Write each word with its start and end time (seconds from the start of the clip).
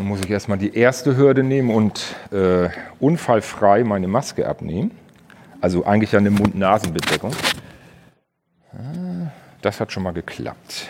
Dann 0.00 0.08
muss 0.08 0.20
ich 0.20 0.30
erstmal 0.30 0.56
die 0.56 0.74
erste 0.74 1.18
Hürde 1.18 1.42
nehmen 1.42 1.68
und 1.68 2.16
äh, 2.32 2.70
unfallfrei 3.00 3.84
meine 3.84 4.08
Maske 4.08 4.48
abnehmen. 4.48 4.92
Also 5.60 5.84
eigentlich 5.84 6.16
eine 6.16 6.30
Mund-Nasen-Bedeckung. 6.30 7.32
Ah, 8.72 9.30
das 9.60 9.78
hat 9.78 9.92
schon 9.92 10.02
mal 10.02 10.14
geklappt. 10.14 10.88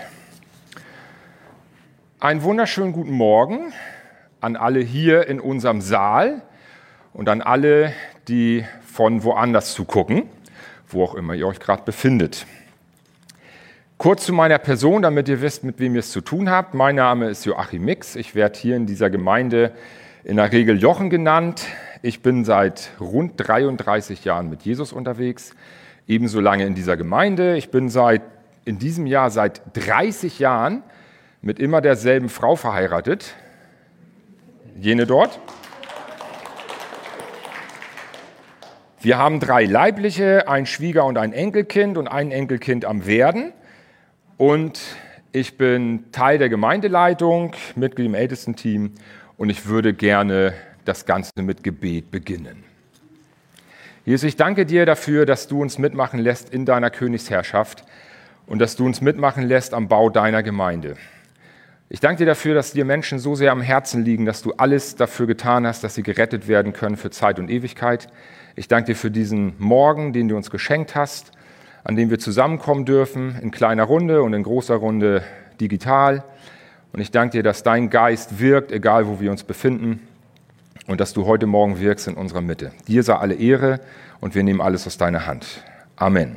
Einen 2.21 2.45
wunderschönen 2.45 2.93
guten 2.93 3.11
Morgen 3.11 3.73
an 4.41 4.55
alle 4.55 4.79
hier 4.79 5.27
in 5.27 5.41
unserem 5.41 5.81
Saal 5.81 6.43
und 7.13 7.29
an 7.29 7.43
alle, 7.43 7.93
die 8.29 8.65
von 8.87 9.25
woanders 9.25 9.75
zugucken, 9.75 10.29
wo 10.87 11.03
auch 11.03 11.17
immer 11.17 11.35
ihr 11.35 11.49
euch 11.49 11.59
gerade 11.59 11.83
befindet. 11.83 12.47
Kurz 14.01 14.25
zu 14.25 14.33
meiner 14.33 14.57
Person, 14.57 15.03
damit 15.03 15.29
ihr 15.29 15.43
wisst, 15.43 15.63
mit 15.63 15.79
wem 15.79 15.93
ihr 15.93 15.99
es 15.99 16.11
zu 16.11 16.23
tun 16.23 16.49
habt. 16.49 16.73
Mein 16.73 16.95
Name 16.95 17.29
ist 17.29 17.45
Joachim 17.45 17.85
Mix. 17.85 18.17
Ich 18.17 18.35
werde 18.35 18.59
hier 18.59 18.75
in 18.75 18.87
dieser 18.87 19.11
Gemeinde 19.11 19.73
in 20.25 20.37
der 20.37 20.51
Regel 20.51 20.81
Jochen 20.81 21.11
genannt. 21.11 21.67
Ich 22.01 22.23
bin 22.23 22.47
seit 22.47 22.93
rund 22.99 23.35
33 23.37 24.25
Jahren 24.25 24.49
mit 24.49 24.63
Jesus 24.63 24.95
unterwegs, 24.95 25.55
ebenso 26.09 26.41
lange 26.41 26.65
in 26.65 26.75
dieser 26.75 26.97
Gemeinde. 26.97 27.59
Ich 27.59 27.71
bin 27.71 27.91
seit 27.91 28.23
in 28.65 28.79
diesem 28.79 29.05
Jahr 29.05 29.31
seit 29.31 29.61
30 29.75 30.39
Jahren 30.39 30.83
mit 31.43 31.59
immer 31.59 31.83
derselben 31.83 32.31
Frau 32.31 32.57
verheiratet. 32.57 33.35
Jene 34.79 35.07
dort. 35.07 35.39
Wir 39.03 39.19
haben 39.19 39.41
drei 39.41 39.67
leibliche, 39.67 40.49
ein 40.49 40.65
Schwieger- 40.65 41.05
und 41.05 41.19
ein 41.19 41.35
Enkelkind 41.35 41.99
und 41.99 42.09
ein 42.09 42.31
Enkelkind 42.31 42.87
am 42.87 43.05
Werden. 43.05 43.53
Und 44.41 44.81
ich 45.33 45.59
bin 45.59 46.11
Teil 46.13 46.39
der 46.39 46.49
Gemeindeleitung, 46.49 47.55
Mitglied 47.77 48.07
im 48.07 48.15
Ältestenteam 48.15 48.93
und 49.37 49.51
ich 49.51 49.67
würde 49.67 49.93
gerne 49.93 50.55
das 50.87 51.05
Ganze 51.05 51.43
mit 51.43 51.63
Gebet 51.63 52.11
beginnen. 52.11 52.65
Jesus, 54.07 54.27
ich 54.27 54.37
danke 54.37 54.65
dir 54.65 54.87
dafür, 54.87 55.27
dass 55.27 55.47
du 55.47 55.61
uns 55.61 55.77
mitmachen 55.77 56.19
lässt 56.19 56.55
in 56.55 56.65
deiner 56.65 56.89
Königsherrschaft 56.89 57.85
und 58.47 58.61
dass 58.61 58.77
du 58.77 58.87
uns 58.87 59.03
mitmachen 59.03 59.43
lässt 59.47 59.75
am 59.75 59.89
Bau 59.89 60.09
deiner 60.09 60.43
Gemeinde. 60.43 60.97
Ich 61.91 62.01
danke 62.01 62.21
dir 62.21 62.27
dafür, 62.27 62.55
dass 62.55 62.73
dir 62.73 62.87
Menschen 62.87 63.19
so 63.19 63.35
sehr 63.35 63.53
am 63.53 63.61
Herzen 63.61 64.07
liegen, 64.07 64.25
dass 64.25 64.41
du 64.41 64.55
alles 64.55 64.97
dafür 64.97 65.27
getan 65.27 65.67
hast, 65.67 65.85
dass 65.85 65.97
sie 65.97 66.03
gerettet 66.03 66.49
werden 66.49 66.73
können 66.73 66.97
für 66.97 67.11
Zeit 67.11 67.39
und 67.39 67.51
Ewigkeit. 67.51 68.09
Ich 68.57 68.69
danke 68.69 68.93
dir 68.93 68.97
für 68.97 69.11
diesen 69.11 69.53
Morgen, 69.59 70.15
den 70.15 70.29
du 70.29 70.37
uns 70.37 70.51
geschenkt 70.51 70.95
hast 70.95 71.33
an 71.91 71.97
dem 71.97 72.09
wir 72.09 72.21
zusammenkommen 72.21 72.85
dürfen, 72.85 73.37
in 73.43 73.51
kleiner 73.51 73.83
Runde 73.83 74.23
und 74.23 74.33
in 74.33 74.45
großer 74.45 74.77
Runde 74.77 75.25
digital. 75.61 76.23
Und 76.93 77.01
ich 77.01 77.11
danke 77.11 77.39
dir, 77.39 77.43
dass 77.43 77.65
dein 77.65 77.91
Geist 77.91 78.39
wirkt, 78.39 78.71
egal 78.71 79.09
wo 79.09 79.19
wir 79.19 79.33
uns 79.33 79.43
befinden, 79.43 79.99
und 80.87 81.01
dass 81.01 81.15
du 81.15 81.27
heute 81.27 81.49
Morgen 81.49 81.81
wirkst 81.81 82.07
in 82.07 82.15
unserer 82.15 82.43
Mitte. 82.43 82.71
Dir 82.87 83.03
sei 83.03 83.17
alle 83.17 83.35
Ehre 83.35 83.81
und 84.21 84.37
wir 84.37 84.45
nehmen 84.45 84.61
alles 84.61 84.87
aus 84.87 84.99
deiner 84.99 85.27
Hand. 85.27 85.65
Amen. 85.97 86.37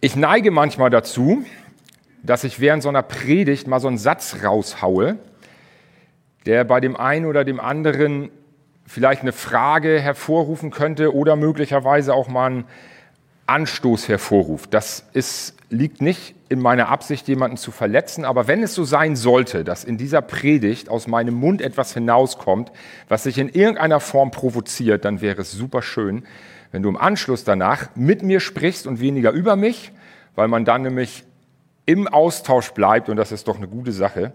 Ich 0.00 0.16
neige 0.16 0.50
manchmal 0.50 0.88
dazu, 0.88 1.44
dass 2.22 2.42
ich 2.44 2.58
während 2.58 2.82
so 2.82 2.88
einer 2.88 3.02
Predigt 3.02 3.66
mal 3.66 3.80
so 3.80 3.88
einen 3.88 3.98
Satz 3.98 4.36
raushaue, 4.42 5.18
der 6.46 6.64
bei 6.64 6.80
dem 6.80 6.96
einen 6.96 7.26
oder 7.26 7.44
dem 7.44 7.60
anderen 7.60 8.30
vielleicht 8.90 9.22
eine 9.22 9.32
Frage 9.32 10.00
hervorrufen 10.00 10.72
könnte 10.72 11.14
oder 11.14 11.36
möglicherweise 11.36 12.12
auch 12.12 12.26
mal 12.26 12.46
einen 12.46 12.64
Anstoß 13.46 14.08
hervorruft. 14.08 14.74
Das 14.74 15.04
ist, 15.12 15.54
liegt 15.70 16.02
nicht 16.02 16.34
in 16.48 16.60
meiner 16.60 16.88
Absicht, 16.88 17.28
jemanden 17.28 17.56
zu 17.56 17.70
verletzen, 17.70 18.24
aber 18.24 18.48
wenn 18.48 18.64
es 18.64 18.74
so 18.74 18.82
sein 18.82 19.14
sollte, 19.14 19.62
dass 19.62 19.84
in 19.84 19.96
dieser 19.96 20.22
Predigt 20.22 20.88
aus 20.88 21.06
meinem 21.06 21.34
Mund 21.34 21.62
etwas 21.62 21.94
hinauskommt, 21.94 22.72
was 23.08 23.22
sich 23.22 23.38
in 23.38 23.48
irgendeiner 23.48 24.00
Form 24.00 24.32
provoziert, 24.32 25.04
dann 25.04 25.20
wäre 25.20 25.42
es 25.42 25.52
super 25.52 25.82
schön, 25.82 26.24
wenn 26.72 26.82
du 26.82 26.88
im 26.88 26.96
Anschluss 26.96 27.44
danach 27.44 27.90
mit 27.94 28.24
mir 28.24 28.40
sprichst 28.40 28.88
und 28.88 28.98
weniger 28.98 29.30
über 29.30 29.54
mich, 29.54 29.92
weil 30.34 30.48
man 30.48 30.64
dann 30.64 30.82
nämlich 30.82 31.22
im 31.86 32.08
Austausch 32.08 32.72
bleibt 32.72 33.08
und 33.08 33.16
das 33.16 33.30
ist 33.30 33.46
doch 33.46 33.56
eine 33.56 33.68
gute 33.68 33.92
Sache. 33.92 34.32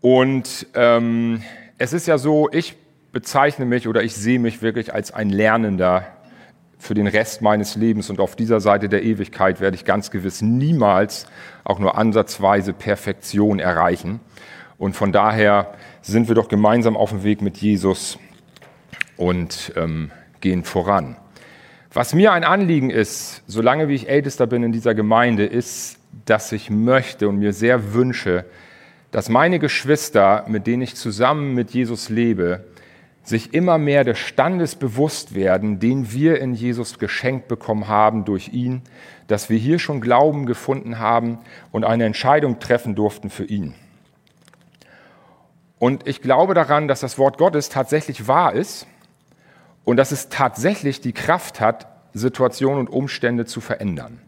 Und 0.00 0.66
ähm, 0.74 1.40
es 1.78 1.92
ist 1.92 2.08
ja 2.08 2.18
so, 2.18 2.48
ich 2.50 2.76
bezeichne 3.12 3.64
mich 3.64 3.88
oder 3.88 4.02
ich 4.02 4.14
sehe 4.14 4.38
mich 4.38 4.62
wirklich 4.62 4.92
als 4.94 5.12
ein 5.12 5.30
Lernender 5.30 6.06
für 6.78 6.94
den 6.94 7.06
Rest 7.06 7.42
meines 7.42 7.74
Lebens 7.74 8.08
und 8.08 8.20
auf 8.20 8.36
dieser 8.36 8.60
Seite 8.60 8.88
der 8.88 9.02
Ewigkeit 9.02 9.60
werde 9.60 9.76
ich 9.76 9.84
ganz 9.84 10.10
gewiss 10.10 10.42
niemals 10.42 11.26
auch 11.64 11.78
nur 11.78 11.98
ansatzweise 11.98 12.72
Perfektion 12.72 13.58
erreichen. 13.58 14.20
Und 14.78 14.94
von 14.94 15.10
daher 15.10 15.74
sind 16.02 16.28
wir 16.28 16.36
doch 16.36 16.48
gemeinsam 16.48 16.96
auf 16.96 17.10
dem 17.10 17.24
Weg 17.24 17.42
mit 17.42 17.56
Jesus 17.56 18.18
und 19.16 19.72
ähm, 19.76 20.12
gehen 20.40 20.62
voran. 20.62 21.16
Was 21.92 22.14
mir 22.14 22.32
ein 22.32 22.44
Anliegen 22.44 22.90
ist, 22.90 23.42
solange 23.48 23.88
wie 23.88 23.94
ich 23.94 24.08
Ältester 24.08 24.46
bin 24.46 24.62
in 24.62 24.72
dieser 24.72 24.94
Gemeinde, 24.94 25.46
ist, 25.46 25.98
dass 26.26 26.52
ich 26.52 26.70
möchte 26.70 27.28
und 27.28 27.38
mir 27.38 27.52
sehr 27.52 27.92
wünsche, 27.92 28.44
dass 29.10 29.28
meine 29.28 29.58
Geschwister, 29.58 30.44
mit 30.46 30.66
denen 30.66 30.82
ich 30.82 30.94
zusammen 30.94 31.54
mit 31.54 31.70
Jesus 31.70 32.08
lebe, 32.08 32.64
sich 33.28 33.52
immer 33.52 33.76
mehr 33.76 34.04
des 34.04 34.18
Standes 34.18 34.74
bewusst 34.74 35.34
werden, 35.34 35.78
den 35.80 36.12
wir 36.12 36.40
in 36.40 36.54
Jesus 36.54 36.98
geschenkt 36.98 37.46
bekommen 37.46 37.86
haben 37.86 38.24
durch 38.24 38.48
ihn, 38.54 38.80
dass 39.26 39.50
wir 39.50 39.58
hier 39.58 39.78
schon 39.78 40.00
Glauben 40.00 40.46
gefunden 40.46 40.98
haben 40.98 41.38
und 41.70 41.84
eine 41.84 42.06
Entscheidung 42.06 42.58
treffen 42.58 42.94
durften 42.94 43.28
für 43.28 43.44
ihn. 43.44 43.74
Und 45.78 46.08
ich 46.08 46.22
glaube 46.22 46.54
daran, 46.54 46.88
dass 46.88 47.00
das 47.00 47.18
Wort 47.18 47.36
Gottes 47.36 47.68
tatsächlich 47.68 48.26
wahr 48.26 48.54
ist 48.54 48.86
und 49.84 49.98
dass 49.98 50.10
es 50.10 50.30
tatsächlich 50.30 51.02
die 51.02 51.12
Kraft 51.12 51.60
hat, 51.60 51.86
Situationen 52.14 52.80
und 52.80 52.88
Umstände 52.88 53.44
zu 53.44 53.60
verändern. 53.60 54.20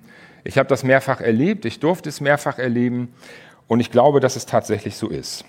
Ich 0.44 0.59
habe 0.59 0.69
das 0.69 0.84
mehrfach 0.84 1.22
erlebt, 1.22 1.65
ich 1.65 1.81
durfte 1.81 2.10
es 2.10 2.21
mehrfach 2.21 2.59
erleben 2.59 3.15
und 3.66 3.81
ich 3.81 3.91
glaube, 3.91 4.21
dass 4.21 4.37
es 4.37 4.44
tatsächlich 4.44 4.97
so 4.97 5.09
ist. 5.09 5.44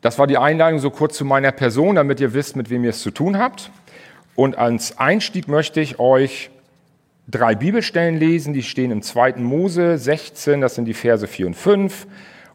Das 0.00 0.18
war 0.18 0.26
die 0.26 0.38
Einladung 0.38 0.78
so 0.78 0.90
kurz 0.90 1.16
zu 1.16 1.24
meiner 1.24 1.52
Person, 1.52 1.96
damit 1.96 2.20
ihr 2.20 2.32
wisst, 2.32 2.56
mit 2.56 2.70
wem 2.70 2.84
ihr 2.84 2.90
es 2.90 3.02
zu 3.02 3.10
tun 3.10 3.38
habt. 3.38 3.70
Und 4.34 4.56
als 4.56 4.98
Einstieg 4.98 5.48
möchte 5.48 5.80
ich 5.80 5.98
euch 5.98 6.50
drei 7.28 7.54
Bibelstellen 7.54 8.18
lesen, 8.18 8.54
die 8.54 8.62
stehen 8.62 8.90
im 8.90 9.02
2. 9.02 9.34
Mose 9.34 9.98
16, 9.98 10.60
das 10.60 10.74
sind 10.74 10.86
die 10.86 10.94
Verse 10.94 11.26
4 11.26 11.48
und 11.48 11.54
5 11.54 12.06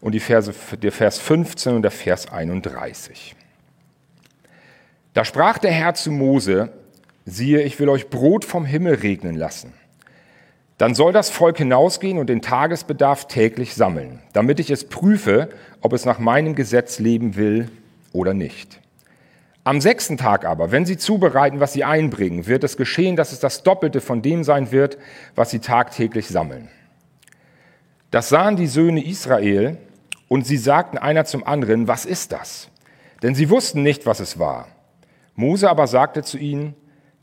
und 0.02 0.14
die 0.14 0.20
Verse, 0.20 0.54
der 0.82 0.92
Vers 0.92 1.20
15 1.20 1.76
und 1.76 1.82
der 1.84 1.92
Vers 1.92 2.32
31. 2.32 3.36
Da 5.14 5.24
sprach 5.24 5.60
der 5.60 5.72
Herr 5.72 5.94
zu 5.94 6.12
Mose, 6.12 6.74
siehe, 7.26 7.62
ich 7.62 7.80
will 7.80 7.90
euch 7.90 8.10
Brot 8.10 8.44
vom 8.44 8.66
Himmel 8.66 8.96
regnen 8.96 9.36
lassen. 9.36 9.74
Dann 10.78 10.94
soll 10.94 11.13
das 11.13 11.30
Volk 11.30 11.58
hinausgehen 11.58 12.18
und 12.18 12.28
den 12.28 12.41
Tagesbedarf 12.41 13.28
täglich 13.28 13.75
sammeln, 13.75 14.19
damit 14.34 14.59
ich 14.59 14.69
es 14.69 14.90
prüfe, 14.90 15.50
ob 15.81 15.94
es 15.94 16.06
nach 16.06 16.19
meinem 16.19 16.53
Gesetz 16.53 17.00
leben 17.00 17.38
will 17.38 17.69
oder 18.12 18.34
nicht. 18.34 18.81
Am 19.64 19.81
sechsten 19.81 20.18
Tag 20.18 20.46
aber, 20.46 20.72
wenn 20.72 20.85
sie 20.85 20.97
zubereiten, 20.97 21.59
was 21.59 21.74
sie 21.74 21.84
einbringen, 21.84 22.46
wird 22.46 22.64
es 22.64 22.78
geschehen, 22.78 23.16
dass 23.16 23.31
es 23.31 23.40
das 23.40 23.64
Doppelte 23.64 24.02
von 24.02 24.22
dem 24.22 24.44
sein 24.44 24.72
wird, 24.72 24.97
was 25.34 25.50
sie 25.50 25.59
tagtäglich 25.59 26.28
sammeln. 26.28 26.69
Das 28.12 28.30
sahen 28.30 28.58
die 28.58 28.68
Söhne 28.68 29.03
Israel 29.03 29.78
und 30.28 30.46
sie 30.46 30.58
sagten 30.58 30.97
einer 30.97 31.25
zum 31.25 31.46
anderen, 31.47 31.88
was 31.88 32.06
ist 32.06 32.31
das? 32.31 32.69
Denn 33.24 33.34
sie 33.34 33.50
wussten 33.50 33.81
nicht, 33.81 34.06
was 34.06 34.19
es 34.19 34.38
war. 34.38 34.68
Mose 35.35 35.69
aber 35.69 35.88
sagte 35.88 36.22
zu 36.22 36.38
ihnen, 36.38 36.75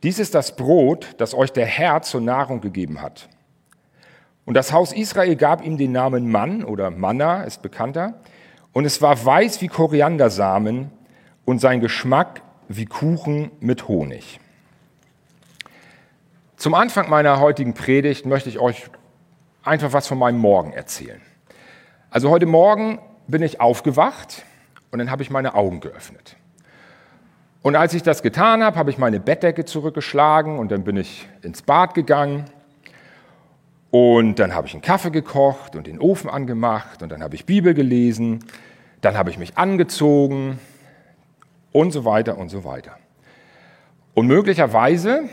dies 0.03 0.19
ist 0.19 0.35
das 0.35 0.57
Brot, 0.57 1.15
das 1.19 1.35
euch 1.35 1.53
der 1.53 1.67
Herr 1.67 2.03
zur 2.03 2.23
Nahrung 2.23 2.61
gegeben 2.61 3.01
hat. 3.01 3.29
Und 4.45 4.55
das 4.55 4.73
Haus 4.73 4.93
Israel 4.93 5.37
gab 5.37 5.65
ihm 5.65 5.79
den 5.79 5.93
Namen 5.93 6.31
Mann 6.31 6.65
oder 6.65 6.91
Manna, 6.91 7.45
ist 7.45 7.63
bekannter. 7.63 8.15
Und 8.73 8.85
es 8.85 9.01
war 9.01 9.25
weiß 9.25 9.61
wie 9.61 9.69
Koriandersamen 9.69 10.91
und 11.45 11.61
sein 11.61 11.81
Geschmack 11.81 12.43
wie 12.69 12.87
Kuchen 12.87 13.51
mit 13.61 13.87
Honig. 13.89 14.41
Zum 16.57 16.75
Anfang 16.75 17.09
meiner 17.11 17.41
heutigen 17.41 17.75
Predigt 17.75 18.25
möchte 18.27 18.49
ich 18.49 18.59
euch 18.59 18.87
einfach 19.63 19.93
was 19.93 20.07
von 20.07 20.19
meinem 20.19 20.39
Morgen 20.39 20.73
erzählen. 20.73 21.21
Also 22.11 22.31
heute 22.31 22.47
Morgen 22.47 22.99
bin 23.27 23.43
ich 23.43 23.61
aufgewacht 23.61 24.45
und 24.91 24.99
dann 24.99 25.11
habe 25.11 25.23
ich 25.23 25.31
meine 25.31 25.55
Augen 25.55 25.81
geöffnet. 25.81 26.37
Und 27.63 27.77
als 27.77 27.95
ich 27.95 28.03
das 28.03 28.23
getan 28.23 28.65
habe, 28.65 28.77
habe 28.77 28.91
ich 28.91 28.99
meine 28.99 29.21
Bettdecke 29.21 29.65
zurückgeschlagen 29.65 30.59
und 30.59 30.73
dann 30.73 30.83
bin 30.83 30.97
ich 30.97 31.29
ins 31.43 31.63
Bad 31.63 31.95
gegangen 31.95 32.45
und 33.93 34.39
dann 34.39 34.55
habe 34.55 34.67
ich 34.67 34.73
einen 34.73 34.81
Kaffee 34.81 35.11
gekocht 35.11 35.77
und 35.77 35.87
den 35.87 36.01
Ofen 36.01 36.31
angemacht 36.31 37.03
und 37.03 37.13
dann 37.13 37.23
habe 37.23 37.35
ich 37.35 37.45
Bibel 37.45 37.75
gelesen, 37.75 38.43
dann 39.03 39.19
habe 39.19 39.29
ich 39.29 39.37
mich 39.37 39.59
angezogen 39.59 40.59
und 41.73 41.93
so 41.93 42.07
weiter 42.07 42.39
und 42.39 42.49
so 42.49 42.65
weiter. 42.65 42.97
Und 44.15 44.29
möglicherweise 44.29 45.29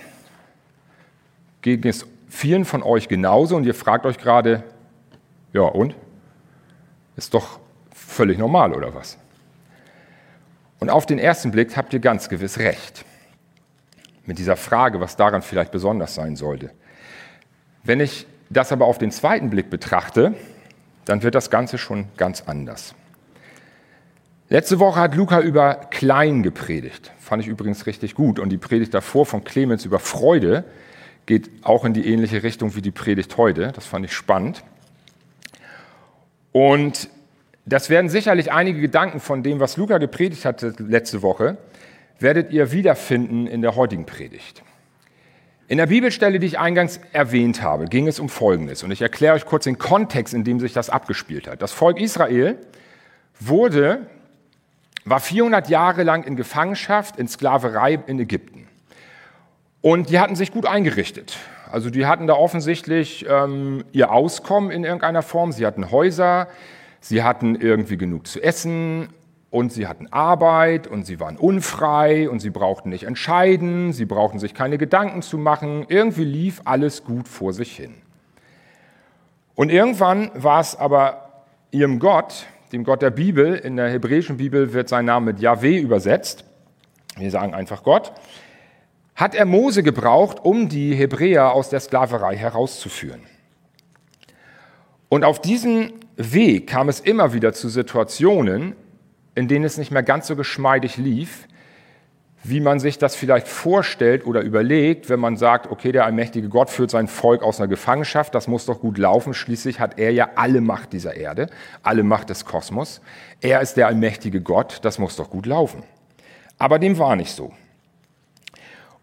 ging 1.61 1.88
es 1.88 2.06
vielen 2.27 2.65
von 2.65 2.83
euch 2.83 3.07
genauso 3.07 3.56
und 3.56 3.63
ihr 3.63 3.73
fragt 3.73 4.06
euch 4.06 4.17
gerade, 4.17 4.61
ja 5.53 5.61
und? 5.61 5.95
Ist 7.15 7.33
doch 7.33 7.61
völlig 7.95 8.38
normal, 8.38 8.73
oder 8.73 8.94
was? 8.94 9.17
Und 10.79 10.89
auf 10.89 11.06
den 11.06 11.17
ersten 11.17 11.51
Blick 11.51 11.77
habt 11.77 11.94
ihr 11.94 12.00
ganz 12.01 12.27
gewiss 12.27 12.59
recht. 12.59 13.06
Mit 14.25 14.38
dieser 14.38 14.57
Frage, 14.57 15.00
was 15.00 15.15
daran 15.15 15.44
vielleicht 15.44 15.71
besonders 15.71 16.13
sein 16.13 16.35
sollte. 16.35 16.71
Wenn 17.85 18.01
ich 18.01 18.27
das 18.49 18.71
aber 18.71 18.85
auf 18.85 18.97
den 18.97 19.11
zweiten 19.11 19.49
Blick 19.49 19.69
betrachte, 19.69 20.33
dann 21.05 21.23
wird 21.23 21.35
das 21.35 21.49
Ganze 21.49 21.77
schon 21.77 22.07
ganz 22.17 22.43
anders. 22.45 22.95
Letzte 24.49 24.79
Woche 24.79 24.99
hat 24.99 25.15
Luca 25.15 25.41
über 25.41 25.75
Klein 25.75 26.41
gepredigt. 26.41 27.11
Fand 27.19 27.43
ich 27.43 27.47
übrigens 27.47 27.85
richtig 27.85 28.15
gut. 28.15 28.39
Und 28.39 28.49
die 28.49 28.57
Predigt 28.57 28.93
davor 28.95 29.27
von 29.27 29.43
Clemens 29.43 29.85
über 29.85 29.99
Freude 29.99 30.63
geht 31.27 31.51
auch 31.61 31.85
in 31.85 31.93
die 31.93 32.11
ähnliche 32.11 32.41
Richtung 32.41 32.75
wie 32.75 32.81
die 32.81 32.89
Predigt 32.89 33.37
heute. 33.37 33.71
Das 33.71 33.85
fand 33.85 34.05
ich 34.05 34.13
spannend. 34.13 34.63
Und 36.51 37.09
das 37.67 37.91
werden 37.91 38.09
sicherlich 38.09 38.51
einige 38.51 38.81
Gedanken 38.81 39.19
von 39.19 39.43
dem, 39.43 39.59
was 39.59 39.77
Luca 39.77 39.99
gepredigt 39.99 40.45
hatte 40.45 40.73
letzte 40.79 41.21
Woche, 41.21 41.57
werdet 42.17 42.51
ihr 42.51 42.71
wiederfinden 42.71 43.45
in 43.45 43.61
der 43.61 43.75
heutigen 43.75 44.07
Predigt. 44.07 44.63
In 45.69 45.77
der 45.77 45.86
Bibelstelle, 45.86 46.39
die 46.39 46.48
ich 46.48 46.57
eingangs 46.57 47.00
erwähnt 47.13 47.62
habe, 47.62 47.86
ging 47.86 48.07
es 48.07 48.19
um 48.19 48.27
Folgendes. 48.27 48.81
Und 48.81 48.89
ich 48.89 49.04
erkläre 49.04 49.36
euch 49.36 49.45
kurz 49.45 49.66
den 49.66 49.77
Kontext, 49.77 50.33
in 50.33 50.44
dem 50.44 50.60
sich 50.60 50.74
das 50.74 50.89
abgespielt 50.89 51.48
hat. 51.48 51.62
Das 51.62 51.71
Volk 51.71 52.01
Israel 52.01 52.57
wurde, 53.39 54.07
war 55.06 55.19
400 55.19 55.69
Jahre 55.69 56.01
lang 56.01 56.24
in 56.24 56.36
Gefangenschaft, 56.36 57.18
in 57.18 57.27
Sklaverei 57.27 58.00
in 58.07 58.19
Ägypten. 58.19 58.68
Und 59.81 60.10
die 60.10 60.19
hatten 60.19 60.36
sich 60.36 60.51
gut 60.51 60.66
eingerichtet. 60.66 61.38
Also 61.71 61.92
die 61.92 62.07
hatten 62.07 62.25
da 62.25 62.33
offensichtlich 62.33 63.27
ähm, 63.30 63.86
ihr 63.92 64.12
Auskommen 64.12 64.71
in 64.71 64.83
irgendeiner 64.83 65.21
Form. 65.21 65.51
Sie 65.51 65.68
hatten 65.68 65.92
Häuser, 65.92 66.48
sie 67.00 67.21
hatten 67.21 67.54
irgendwie 67.54 67.98
genug 67.98 68.25
zu 68.25 68.42
essen 68.42 69.10
und 69.51 69.73
sie 69.73 69.87
hatten 69.87 70.07
Arbeit 70.11 70.87
und 70.87 71.05
sie 71.05 71.19
waren 71.19 71.37
unfrei 71.37 72.29
und 72.29 72.39
sie 72.39 72.51
brauchten 72.51 72.89
nicht 72.89 73.03
entscheiden, 73.03 73.93
sie 73.93 74.05
brauchten 74.05 74.39
sich 74.39 74.53
keine 74.53 74.77
Gedanken 74.77 75.21
zu 75.21 75.37
machen. 75.37 75.85
Irgendwie 75.87 76.23
lief 76.23 76.61
alles 76.65 77.03
gut 77.03 77.27
vor 77.27 77.53
sich 77.53 77.75
hin. 77.75 77.95
Und 79.55 79.71
irgendwann 79.71 80.31
war 80.35 80.61
es 80.61 80.75
aber 80.75 81.43
ihrem 81.71 81.99
Gott, 81.99 82.45
dem 82.71 82.83
Gott 82.83 83.01
der 83.01 83.09
Bibel, 83.09 83.55
in 83.55 83.75
der 83.75 83.89
hebräischen 83.89 84.37
Bibel 84.37 84.73
wird 84.73 84.87
sein 84.87 85.05
Name 85.05 85.33
mit 85.33 85.39
Yahweh 85.39 85.79
übersetzt, 85.79 86.45
wir 87.17 87.31
sagen 87.31 87.53
einfach 87.53 87.83
Gott, 87.83 88.13
hat 89.15 89.35
er 89.35 89.45
Mose 89.45 89.83
gebraucht, 89.83 90.37
um 90.43 90.69
die 90.69 90.95
Hebräer 90.95 91.51
aus 91.51 91.69
der 91.69 91.81
Sklaverei 91.81 92.37
herauszuführen. 92.37 93.21
Und 95.09 95.25
auf 95.25 95.41
diesem 95.41 95.91
Weg 96.15 96.67
kam 96.67 96.87
es 96.87 96.99
immer 96.99 97.33
wieder 97.33 97.51
zu 97.51 97.67
Situationen, 97.67 98.75
in 99.35 99.47
denen 99.47 99.65
es 99.65 99.77
nicht 99.77 99.91
mehr 99.91 100.03
ganz 100.03 100.27
so 100.27 100.35
geschmeidig 100.35 100.97
lief, 100.97 101.47
wie 102.43 102.61
man 102.61 102.79
sich 102.79 102.97
das 102.97 103.15
vielleicht 103.15 103.47
vorstellt 103.47 104.25
oder 104.25 104.41
überlegt, 104.41 105.09
wenn 105.09 105.19
man 105.19 105.35
sagt, 105.35 105.69
okay, 105.69 105.91
der 105.91 106.05
allmächtige 106.05 106.47
Gott 106.47 106.69
führt 106.69 106.89
sein 106.89 107.07
Volk 107.07 107.43
aus 107.43 107.59
einer 107.59 107.67
Gefangenschaft, 107.67 108.33
das 108.33 108.47
muss 108.47 108.65
doch 108.65 108.79
gut 108.79 108.97
laufen, 108.97 109.33
schließlich 109.33 109.79
hat 109.79 109.99
er 109.99 110.11
ja 110.11 110.29
alle 110.35 110.61
Macht 110.61 110.93
dieser 110.93 111.15
Erde, 111.15 111.47
alle 111.83 112.03
Macht 112.03 112.29
des 112.29 112.45
Kosmos, 112.45 113.01
er 113.41 113.61
ist 113.61 113.75
der 113.75 113.87
allmächtige 113.87 114.41
Gott, 114.41 114.79
das 114.83 114.99
muss 114.99 115.17
doch 115.17 115.29
gut 115.29 115.45
laufen. 115.45 115.83
Aber 116.57 116.79
dem 116.79 116.97
war 116.97 117.15
nicht 117.15 117.35
so. 117.35 117.51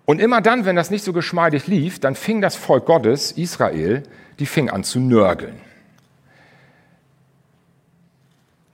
Und 0.06 0.20
immer 0.20 0.40
dann, 0.40 0.64
wenn 0.64 0.76
das 0.76 0.90
nicht 0.90 1.04
so 1.04 1.12
geschmeidig 1.12 1.66
lief, 1.66 1.98
dann 1.98 2.14
fing 2.14 2.40
das 2.40 2.56
Volk 2.56 2.86
Gottes, 2.86 3.32
Israel, 3.32 4.04
die 4.38 4.46
fing 4.46 4.70
an 4.70 4.84
zu 4.84 5.00
nörgeln. 5.00 5.60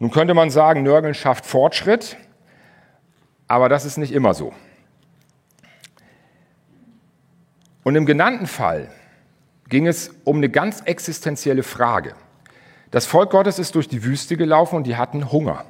Nun 0.02 0.10
könnte 0.10 0.34
man 0.34 0.50
sagen, 0.50 0.82
Nörgeln 0.82 1.14
schafft 1.14 1.46
Fortschritt, 1.46 2.16
aber 3.46 3.69
das 3.69 3.84
ist 3.84 3.99
nicht 3.99 4.10
immer 4.10 4.34
so. 4.34 4.52
Und 7.84 7.94
im 7.94 8.04
genannten 8.04 8.49
Fall 8.49 8.90
ging 9.69 9.87
es 9.87 10.10
um 10.25 10.38
eine 10.38 10.49
ganz 10.49 10.81
existenzielle 10.81 11.62
Frage. 11.62 12.16
Das 12.90 13.06
Volk 13.06 13.31
Gottes 13.31 13.60
ist 13.60 13.76
durch 13.76 13.87
die 13.87 14.02
Wüste 14.02 14.37
gelaufen 14.37 14.75
und 14.75 14.88
die 14.88 14.96
hatten 14.96 15.31
Hunger. 15.31 15.66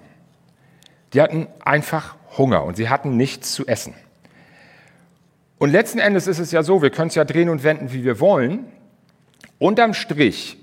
Die 1.12 1.20
hatten 1.20 1.46
einfach 1.62 2.17
Hunger 2.38 2.64
und 2.64 2.78
sie 2.78 2.88
hatten 2.88 3.19
nichts 3.19 3.52
zu 3.52 3.67
essen. 3.67 3.93
Und 5.58 5.73
letzten 5.73 5.99
Endes 5.99 6.26
ist 6.26 6.38
es 6.38 6.52
ja 6.52 6.62
so, 6.62 6.81
wir 6.81 6.88
können 6.88 7.08
es 7.08 7.17
ja 7.17 7.26
drehen 7.26 7.50
und 7.50 7.64
wenden, 7.64 7.93
wie 7.93 8.02
wir 8.02 8.19
wollen. 8.19 8.64
Unterm 9.58 9.93
Strich 9.93 10.56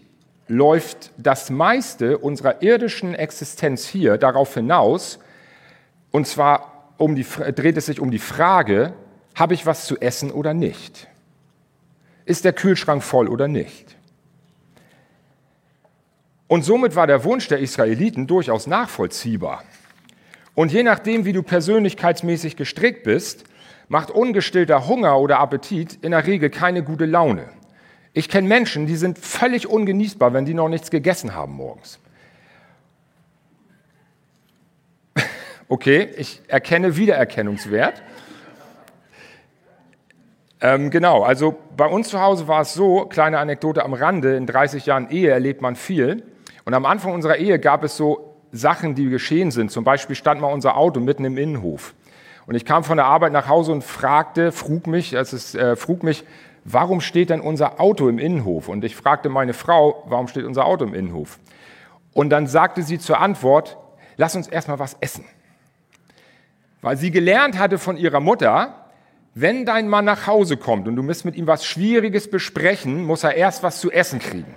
läuft 0.49 1.11
das 1.17 1.49
meiste 1.49 2.17
unserer 2.17 2.61
irdischen 2.61 3.15
Existenz 3.15 3.87
hier 3.87 4.17
darauf 4.17 4.53
hinaus, 4.53 5.19
und 6.11 6.27
zwar 6.27 6.93
um 6.97 7.15
die, 7.15 7.25
dreht 7.55 7.77
es 7.77 7.85
sich 7.85 7.99
um 7.99 8.11
die 8.11 8.19
Frage, 8.19 8.93
habe 9.35 9.53
ich 9.53 9.65
was 9.65 9.85
zu 9.85 9.97
essen 10.01 10.31
oder 10.31 10.53
nicht? 10.53 11.07
Ist 12.25 12.45
der 12.45 12.53
Kühlschrank 12.53 13.03
voll 13.03 13.27
oder 13.27 13.47
nicht? 13.47 13.95
Und 16.47 16.63
somit 16.65 16.95
war 16.95 17.05
der 17.05 17.23
Wunsch 17.23 17.47
der 17.47 17.59
Israeliten 17.59 18.25
durchaus 18.25 18.65
nachvollziehbar. 18.65 19.63
Und 20.55 20.73
je 20.73 20.81
nachdem, 20.81 21.25
wie 21.25 21.31
du 21.31 21.43
persönlichkeitsmäßig 21.43 22.57
gestrickt 22.57 23.03
bist, 23.03 23.43
macht 23.87 24.09
ungestillter 24.09 24.87
Hunger 24.87 25.19
oder 25.19 25.39
Appetit 25.39 25.99
in 26.01 26.11
der 26.11 26.25
Regel 26.25 26.49
keine 26.49 26.83
gute 26.83 27.05
Laune. 27.05 27.49
Ich 28.13 28.27
kenne 28.29 28.47
Menschen, 28.47 28.87
die 28.87 28.95
sind 28.95 29.19
völlig 29.19 29.67
ungenießbar, 29.67 30.33
wenn 30.33 30.45
die 30.45 30.53
noch 30.53 30.69
nichts 30.69 30.89
gegessen 30.91 31.33
haben 31.33 31.53
morgens. 31.53 31.99
Okay, 35.71 36.09
ich 36.17 36.41
erkenne 36.47 36.97
Wiedererkennungswert. 36.97 38.01
Ähm, 40.61 40.89
genau, 40.89 41.21
also 41.21 41.55
bei 41.77 41.85
uns 41.85 42.09
zu 42.09 42.19
Hause 42.19 42.47
war 42.47 42.61
es 42.61 42.73
so, 42.73 43.05
kleine 43.05 43.37
Anekdote 43.37 43.85
am 43.85 43.93
Rande, 43.93 44.35
in 44.35 44.47
30 44.47 44.87
Jahren 44.87 45.11
Ehe 45.11 45.29
erlebt 45.29 45.61
man 45.61 45.75
viel. 45.75 46.23
Und 46.65 46.73
am 46.73 46.85
Anfang 46.85 47.13
unserer 47.13 47.37
Ehe 47.37 47.59
gab 47.59 47.83
es 47.83 47.95
so 47.95 48.35
Sachen, 48.51 48.95
die 48.95 49.09
geschehen 49.09 49.51
sind. 49.51 49.71
Zum 49.71 49.83
Beispiel 49.83 50.15
stand 50.15 50.41
mal 50.41 50.51
unser 50.51 50.75
Auto 50.75 50.99
mitten 50.99 51.23
im 51.23 51.37
Innenhof. 51.37 51.93
Und 52.45 52.55
ich 52.55 52.65
kam 52.65 52.83
von 52.83 52.97
der 52.97 53.05
Arbeit 53.05 53.31
nach 53.31 53.47
Hause 53.47 53.71
und 53.71 53.83
fragte, 53.83 54.51
frug 54.51 54.87
mich, 54.87 55.13
es 55.13 55.33
ist, 55.33 55.55
äh, 55.55 55.75
frug 55.75 56.03
mich, 56.03 56.25
warum 56.63 57.01
steht 57.01 57.29
denn 57.29 57.41
unser 57.41 57.79
Auto 57.79 58.07
im 58.09 58.19
Innenhof? 58.19 58.67
Und 58.67 58.83
ich 58.83 58.95
fragte 58.95 59.29
meine 59.29 59.53
Frau, 59.53 60.03
warum 60.07 60.27
steht 60.27 60.45
unser 60.45 60.65
Auto 60.65 60.85
im 60.85 60.93
Innenhof? 60.93 61.39
Und 62.13 62.29
dann 62.29 62.47
sagte 62.47 62.83
sie 62.83 62.99
zur 62.99 63.19
Antwort, 63.19 63.77
lass 64.17 64.35
uns 64.35 64.47
erstmal 64.47 64.79
was 64.79 64.97
essen. 64.99 65.25
Weil 66.81 66.97
sie 66.97 67.11
gelernt 67.11 67.57
hatte 67.57 67.77
von 67.77 67.97
ihrer 67.97 68.19
Mutter, 68.19 68.85
wenn 69.35 69.65
dein 69.65 69.87
Mann 69.87 70.05
nach 70.05 70.27
Hause 70.27 70.57
kommt 70.57 70.87
und 70.87 70.95
du 70.95 71.03
musst 71.03 71.25
mit 71.25 71.35
ihm 71.35 71.47
was 71.47 71.65
Schwieriges 71.65 72.29
besprechen, 72.29 73.05
muss 73.05 73.23
er 73.23 73.35
erst 73.35 73.63
was 73.63 73.79
zu 73.79 73.91
essen 73.91 74.19
kriegen. 74.19 74.55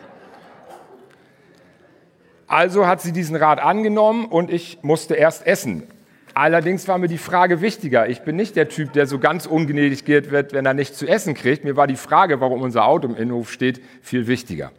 Also 2.46 2.86
hat 2.86 3.00
sie 3.00 3.12
diesen 3.12 3.36
Rat 3.36 3.60
angenommen 3.60 4.26
und 4.26 4.50
ich 4.50 4.78
musste 4.82 5.14
erst 5.14 5.46
essen. 5.46 5.84
Allerdings 6.34 6.88
war 6.88 6.98
mir 6.98 7.08
die 7.08 7.18
Frage 7.18 7.60
wichtiger. 7.60 8.08
Ich 8.08 8.22
bin 8.22 8.36
nicht 8.36 8.56
der 8.56 8.68
Typ, 8.68 8.92
der 8.92 9.06
so 9.06 9.18
ganz 9.18 9.46
ungnädig 9.46 10.06
wird, 10.06 10.52
wenn 10.52 10.64
er 10.64 10.74
nichts 10.74 10.98
zu 10.98 11.06
essen 11.06 11.34
kriegt. 11.34 11.64
Mir 11.64 11.76
war 11.76 11.86
die 11.86 11.96
Frage, 11.96 12.40
warum 12.40 12.62
unser 12.62 12.86
Auto 12.86 13.08
im 13.08 13.16
Innenhof 13.16 13.52
steht, 13.52 13.82
viel 14.00 14.26
wichtiger. 14.26 14.72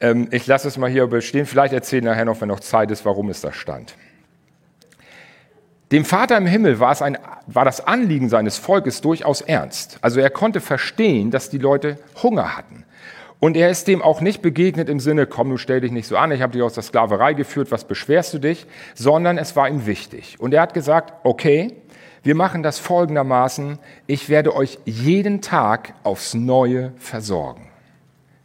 Ähm, 0.00 0.28
ich 0.30 0.46
lasse 0.46 0.68
es 0.68 0.78
mal 0.78 0.90
hier 0.90 1.06
bestehen. 1.06 1.44
Vielleicht 1.44 1.74
erzähle 1.74 2.06
nachher 2.06 2.24
noch, 2.24 2.40
wenn 2.40 2.48
noch 2.48 2.60
Zeit 2.60 2.90
ist, 2.90 3.04
warum 3.04 3.28
es 3.28 3.42
da 3.42 3.52
stand. 3.52 3.94
Dem 5.92 6.04
Vater 6.04 6.36
im 6.36 6.46
Himmel 6.46 6.78
war, 6.78 6.92
es 6.92 7.02
ein, 7.02 7.18
war 7.46 7.64
das 7.64 7.86
Anliegen 7.86 8.28
seines 8.28 8.58
Volkes 8.58 9.00
durchaus 9.00 9.40
ernst. 9.40 9.98
Also 10.00 10.20
er 10.20 10.30
konnte 10.30 10.60
verstehen, 10.60 11.30
dass 11.30 11.50
die 11.50 11.58
Leute 11.58 11.98
Hunger 12.22 12.56
hatten. 12.56 12.84
Und 13.40 13.56
er 13.56 13.70
ist 13.70 13.88
dem 13.88 14.02
auch 14.02 14.20
nicht 14.20 14.42
begegnet 14.42 14.90
im 14.90 15.00
Sinne, 15.00 15.26
komm, 15.26 15.48
du 15.48 15.56
stell 15.56 15.80
dich 15.80 15.92
nicht 15.92 16.06
so 16.06 16.16
an, 16.18 16.30
ich 16.30 16.42
habe 16.42 16.52
dich 16.52 16.62
aus 16.62 16.74
der 16.74 16.82
Sklaverei 16.82 17.32
geführt, 17.32 17.70
was 17.70 17.84
beschwerst 17.84 18.34
du 18.34 18.38
dich, 18.38 18.66
sondern 18.94 19.38
es 19.38 19.56
war 19.56 19.68
ihm 19.68 19.86
wichtig. 19.86 20.38
Und 20.38 20.52
er 20.52 20.60
hat 20.60 20.74
gesagt, 20.74 21.14
okay, 21.24 21.74
wir 22.22 22.34
machen 22.34 22.62
das 22.62 22.78
folgendermaßen, 22.78 23.78
ich 24.06 24.28
werde 24.28 24.54
euch 24.54 24.78
jeden 24.84 25.40
Tag 25.40 25.94
aufs 26.02 26.34
Neue 26.34 26.92
versorgen. 26.98 27.66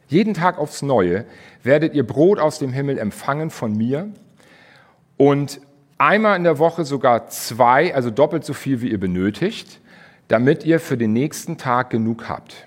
Jeden 0.08 0.34
Tag 0.34 0.58
aufs 0.58 0.82
Neue 0.82 1.25
werdet 1.62 1.94
ihr 1.94 2.08
Brot 2.08 2.40
aus 2.40 2.60
dem 2.60 2.72
Himmel 2.72 2.98
empfangen 2.98 3.50
von 3.50 3.75
mir 3.75 4.10
und 5.18 5.60
einmal 5.98 6.38
in 6.38 6.46
der 6.46 6.58
Woche 6.58 6.86
sogar 6.86 7.28
zwei, 7.28 7.94
also 7.94 8.12
doppelt 8.12 8.46
so 8.46 8.54
viel, 8.54 8.82
wie 8.82 8.92
ihr 8.92 9.00
benötigt, 9.00 9.82
damit 10.30 10.64
ihr 10.64 10.80
für 10.80 10.98
den 10.98 11.12
nächsten 11.12 11.58
Tag 11.58 11.90
genug 11.90 12.30
habt. 12.30 12.66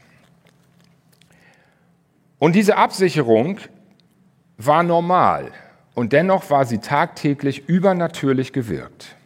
Und 2.39 2.55
diese 2.55 2.77
Absicherung 2.77 3.59
war 4.57 4.83
normal 4.83 5.53
und 5.95 6.13
dennoch 6.13 6.51
war 6.51 6.65
sie 6.65 6.79
tagtäglich 6.79 7.69
übernatürlich 7.69 8.53
gewirkt. 8.53 9.17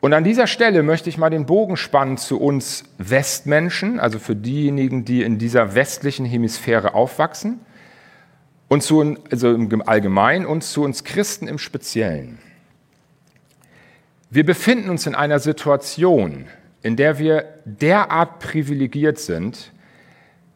Und 0.00 0.12
an 0.12 0.22
dieser 0.22 0.46
Stelle 0.46 0.84
möchte 0.84 1.08
ich 1.08 1.18
mal 1.18 1.30
den 1.30 1.46
Bogen 1.46 1.76
spannen 1.76 2.16
zu 2.16 2.40
uns 2.40 2.84
Westmenschen, 2.98 3.98
also 3.98 4.20
für 4.20 4.36
diejenigen, 4.36 5.04
die 5.04 5.22
in 5.22 5.38
dieser 5.38 5.74
westlichen 5.74 6.24
Hemisphäre 6.24 6.94
aufwachsen 6.94 7.58
Und 8.68 8.82
zu, 8.82 9.16
also 9.30 9.52
im 9.52 9.82
Allgemeinen 9.88 10.46
und 10.46 10.62
zu 10.62 10.84
uns 10.84 11.02
Christen 11.02 11.48
im 11.48 11.58
Speziellen. 11.58 12.38
Wir 14.30 14.44
befinden 14.44 14.90
uns 14.90 15.06
in 15.06 15.14
einer 15.14 15.38
Situation, 15.38 16.46
in 16.82 16.96
der 16.96 17.18
wir 17.18 17.44
derart 17.64 18.38
privilegiert 18.38 19.18
sind, 19.18 19.72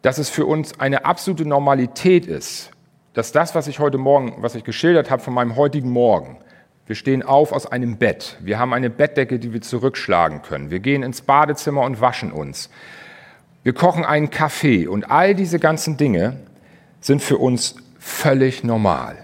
dass 0.02 0.18
es 0.18 0.28
für 0.30 0.46
uns 0.46 0.78
eine 0.80 1.04
absolute 1.04 1.46
Normalität 1.46 2.26
ist, 2.26 2.70
dass 3.12 3.32
das, 3.32 3.54
was 3.54 3.66
ich 3.66 3.78
heute 3.78 3.98
Morgen, 3.98 4.36
was 4.38 4.54
ich 4.54 4.64
geschildert 4.64 5.10
habe 5.10 5.22
von 5.22 5.34
meinem 5.34 5.56
heutigen 5.56 5.90
Morgen, 5.90 6.38
wir 6.86 6.96
stehen 6.96 7.22
auf 7.22 7.52
aus 7.52 7.66
einem 7.66 7.98
Bett, 7.98 8.36
wir 8.40 8.58
haben 8.58 8.72
eine 8.72 8.90
Bettdecke, 8.90 9.38
die 9.38 9.52
wir 9.52 9.60
zurückschlagen 9.60 10.42
können, 10.42 10.70
wir 10.70 10.80
gehen 10.80 11.02
ins 11.02 11.22
Badezimmer 11.22 11.82
und 11.82 12.00
waschen 12.00 12.32
uns, 12.32 12.70
wir 13.62 13.74
kochen 13.74 14.04
einen 14.04 14.30
Kaffee 14.30 14.86
und 14.86 15.10
all 15.10 15.34
diese 15.34 15.58
ganzen 15.58 15.96
Dinge 15.96 16.38
sind 17.00 17.22
für 17.22 17.38
uns 17.38 17.76
völlig 17.98 18.64
normal. 18.64 19.16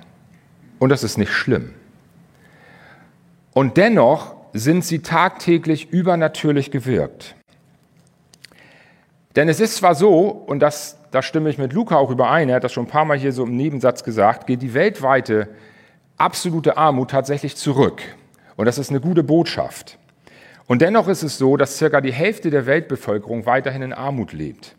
Und 0.79 0.91
das 0.91 1.03
ist 1.03 1.17
nicht 1.17 1.33
schlimm. 1.33 1.73
Und 3.55 3.79
dennoch 3.79 4.35
sind 4.53 4.85
sie 4.85 5.01
tagtäglich 5.01 5.91
übernatürlich 5.91 6.71
gewirkt. 6.71 7.35
Denn 9.37 9.51
es 9.51 9.61
ist 9.61 9.77
zwar 9.77 9.95
so, 9.95 10.29
und 10.29 10.61
das, 10.61 10.99
da 11.11 11.21
stimme 11.21 11.51
ich 11.51 11.59
mit 11.59 11.75
Luca 11.75 11.97
auch 11.97 12.11
überein, 12.11 12.49
er 12.49 12.57
hat 12.57 12.65
das 12.65 12.73
schon 12.73 12.87
ein 12.87 12.91
paar 12.91 13.05
Mal 13.05 13.19
hier 13.19 13.33
so 13.33 13.45
im 13.45 13.55
Nebensatz 13.55 14.03
gesagt, 14.03 14.47
geht 14.47 14.63
die 14.63 14.73
weltweite 14.73 15.49
absolute 16.17 16.79
Armut 16.79 17.11
tatsächlich 17.11 17.57
zurück. 17.57 18.03
Und 18.57 18.65
das 18.65 18.79
ist 18.79 18.89
eine 18.89 19.01
gute 19.01 19.23
Botschaft. 19.23 19.99
Und 20.67 20.81
dennoch 20.81 21.07
ist 21.07 21.23
es 21.23 21.37
so, 21.37 21.59
dass 21.59 21.77
circa 21.77 22.01
die 22.01 22.13
Hälfte 22.13 22.51
der 22.51 22.65
Weltbevölkerung 22.65 23.45
weiterhin 23.45 23.83
in 23.83 23.93
Armut 23.93 24.33
lebt. 24.33 24.75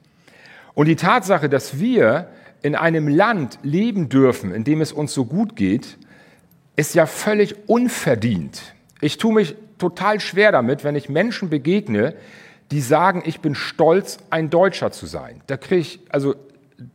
Und 0.73 0.87
die 0.87 0.95
Tatsache, 0.95 1.49
dass 1.49 1.79
wir 1.79 2.27
in 2.63 2.75
einem 2.75 3.07
Land 3.07 3.59
leben 3.61 4.09
dürfen, 4.09 4.53
in 4.53 4.63
dem 4.63 4.81
es 4.81 4.91
uns 4.91 5.13
so 5.13 5.25
gut 5.25 5.55
geht, 5.55 5.97
ist 6.75 6.95
ja 6.95 7.05
völlig 7.05 7.69
unverdient. 7.69 8.73
Ich 9.01 9.17
tue 9.17 9.33
mich 9.33 9.55
total 9.77 10.19
schwer 10.19 10.51
damit, 10.51 10.83
wenn 10.83 10.95
ich 10.95 11.09
Menschen 11.09 11.49
begegne, 11.49 12.15
die 12.71 12.81
sagen, 12.81 13.23
ich 13.25 13.39
bin 13.39 13.55
stolz, 13.55 14.17
ein 14.29 14.49
Deutscher 14.49 14.91
zu 14.91 15.05
sein. 15.05 15.41
Da 15.47 15.57
kriege 15.57 15.81
ich, 15.81 15.99
also 16.09 16.35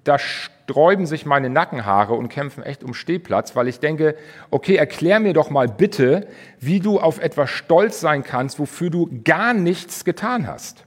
da 0.04 0.18
sträuben 0.18 1.06
sich 1.06 1.26
meine 1.26 1.50
Nackenhaare 1.50 2.14
und 2.14 2.28
kämpfen 2.28 2.62
echt 2.62 2.84
um 2.84 2.94
Stehplatz, 2.94 3.56
weil 3.56 3.68
ich 3.68 3.80
denke, 3.80 4.14
okay, 4.50 4.76
erklär 4.76 5.18
mir 5.18 5.32
doch 5.32 5.50
mal 5.50 5.68
bitte, 5.68 6.28
wie 6.60 6.80
du 6.80 7.00
auf 7.00 7.18
etwas 7.20 7.50
stolz 7.50 8.00
sein 8.00 8.22
kannst, 8.22 8.58
wofür 8.58 8.90
du 8.90 9.22
gar 9.24 9.54
nichts 9.54 10.04
getan 10.04 10.46
hast. 10.46 10.84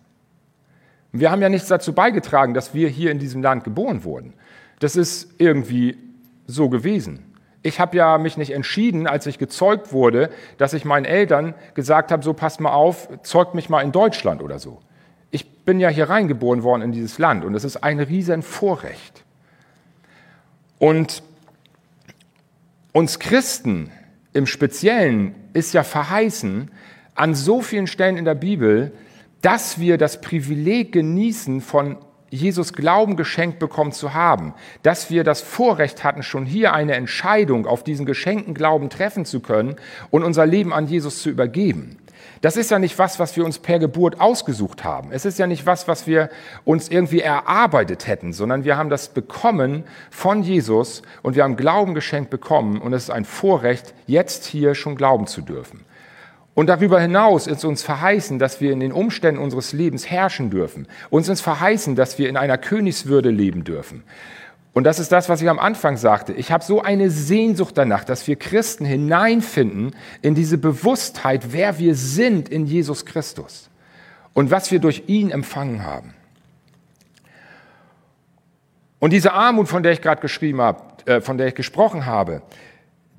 Wir 1.12 1.32
haben 1.32 1.42
ja 1.42 1.50
nichts 1.50 1.68
dazu 1.68 1.94
beigetragen, 1.94 2.54
dass 2.54 2.74
wir 2.74 2.89
hier 2.89 3.12
in 3.12 3.20
diesem 3.20 3.42
Land 3.42 3.63
geboren 3.63 4.04
wurden. 4.04 4.34
Das 4.80 4.96
ist 4.96 5.36
irgendwie 5.39 5.98
so 6.46 6.70
gewesen. 6.70 7.25
Ich 7.65 7.79
habe 7.79 7.98
ja 7.98 8.19
mich 8.19 8.38
nicht 8.38 8.51
entschieden, 8.51 9.07
als 9.07 9.25
ich 9.25 9.39
gezeugt 9.39 9.91
wurde, 9.91 10.29
dass 10.60 10.74
ich 10.74 10.86
meinen 10.86 11.03
Eltern 11.03 11.55
gesagt 11.74 12.12
habe, 12.12 12.24
so 12.24 12.34
passt 12.34 12.60
mal 12.60 12.72
auf, 12.72 13.10
zeugt 13.24 13.55
mich 13.55 13.69
mal 13.69 13.81
in 13.81 13.91
Deutschland 13.91 14.43
oder 14.43 14.60
so. 14.60 14.81
Ich 15.31 15.63
bin 15.65 15.79
ja 15.79 15.89
hier 15.89 16.07
reingeboren 16.07 16.62
worden 16.62 16.84
in 16.84 16.91
dieses 16.91 17.17
Land 17.17 17.43
und 17.43 17.55
es 17.55 17.63
ist 17.63 17.77
ein 17.77 18.00
riesen 18.00 18.43
Vorrecht. 18.43 19.24
Und 20.77 21.24
uns 22.91 23.17
Christen 23.17 23.89
im 24.31 24.45
Speziellen 24.45 25.34
ist 25.53 25.74
ja 25.74 25.81
verheißen 25.81 26.69
an 27.15 27.34
so 27.34 27.63
vielen 27.63 27.88
Stellen 27.88 28.15
in 28.15 28.25
der 28.25 28.36
Bibel, 28.36 28.91
dass 29.41 29.79
wir 29.79 29.98
das 29.98 30.22
Privileg 30.22 30.91
genießen, 30.91 31.62
von 31.62 31.98
Jesus 32.29 32.74
Glauben 32.74 33.15
geschenkt 33.15 33.60
bekommen 33.60 33.91
zu 33.91 34.13
haben, 34.13 34.53
dass 34.84 35.10
wir 35.10 35.24
das 35.24 35.41
Vorrecht 35.41 36.03
hatten, 36.03 36.24
schon 36.24 36.46
hier 36.46 36.74
eine 36.74 36.96
Entscheidung 36.96 37.67
auf 37.67 37.84
diesen 37.84 38.05
geschenkten 38.05 38.53
Glauben 38.53 38.89
treffen 38.89 39.25
zu 39.25 39.39
können 39.39 39.75
und 40.10 40.24
unser 40.24 40.46
Leben 40.46 40.74
an 40.74 40.88
Jesus 40.88 41.22
zu 41.22 41.29
übergeben. 41.29 41.98
Das 42.41 42.58
ist 42.58 42.70
ja 42.70 42.79
nicht 42.79 43.00
was, 43.00 43.17
was 43.17 43.36
wir 43.36 43.46
uns 43.46 43.60
per 43.60 43.79
Geburt 43.79 44.20
ausgesucht 44.20 44.84
haben. 44.84 45.12
Es 45.12 45.25
ist 45.25 45.39
ja 45.39 45.48
nicht 45.48 45.65
was, 45.65 45.88
was 45.88 46.05
wir 46.05 46.29
uns 46.63 46.89
irgendwie 46.89 47.22
erarbeitet 47.22 48.08
hätten, 48.08 48.34
sondern 48.34 48.63
wir 48.63 48.77
haben 48.77 48.89
das 48.89 49.10
bekommen 49.10 49.84
von 50.12 50.44
Jesus 50.44 51.01
und 51.24 51.36
wir 51.36 51.44
haben 51.44 51.55
Glauben 51.55 51.96
geschenkt 51.96 52.29
bekommen 52.29 52.82
und 52.82 52.94
es 52.94 53.03
ist 53.03 53.10
ein 53.10 53.25
Vorrecht, 53.25 53.94
jetzt 54.05 54.46
hier 54.46 54.75
schon 54.75 54.96
glauben 54.96 55.27
zu 55.27 55.41
dürfen. 55.41 55.86
Und 56.55 56.67
darüber 56.67 57.01
hinaus 57.01 57.47
ist 57.47 57.65
uns 57.65 57.83
verheißen, 57.83 58.39
dass 58.39 58.62
wir 58.62 58.71
in 58.71 58.79
den 58.79 58.93
Umständen 58.93 59.41
unseres 59.41 59.74
Lebens 59.74 60.09
herrschen 60.09 60.50
dürfen. 60.50 60.88
Uns 61.09 61.27
ist 61.27 61.41
verheißen, 61.41 61.95
dass 61.95 62.17
wir 62.17 62.29
in 62.29 62.38
einer 62.38 62.57
Königswürde 62.57 63.29
leben 63.29 63.65
dürfen. 63.65 64.03
Und 64.74 64.85
das 64.85 65.00
ist 65.00 65.12
das, 65.12 65.27
was 65.29 65.41
ich 65.41 65.50
am 65.50 65.59
Anfang 65.59 65.97
sagte. 65.97 66.33
Ich 66.33 66.51
habe 66.51 66.63
so 66.63 66.81
eine 66.81 67.09
Sehnsucht 67.09 67.77
danach, 67.77 68.05
dass 68.05 68.25
wir 68.27 68.38
Christen 68.38 68.85
hineinfinden 68.85 69.95
in 70.21 70.33
diese 70.33 70.57
Bewusstheit, 70.57 71.53
wer 71.53 71.77
wir 71.77 71.93
sind 71.93 72.50
in 72.50 72.65
Jesus 72.65 73.05
Christus 73.05 73.69
und 74.33 74.50
was 74.50 74.71
wir 74.71 74.79
durch 74.79 75.03
ihn 75.07 75.31
empfangen 75.31 75.83
haben. 75.83 76.13
Und 79.00 79.12
diese 79.12 79.33
Armut, 79.33 79.67
von 79.67 79.83
der 79.83 79.91
ich 79.91 80.01
gerade 80.01 80.21
geschrieben 80.21 80.62
habe, 80.62 80.81
äh, 81.05 81.21
von 81.21 81.38
der 81.38 81.47
ich 81.47 81.55
gesprochen 81.55 82.05
habe, 82.05 82.41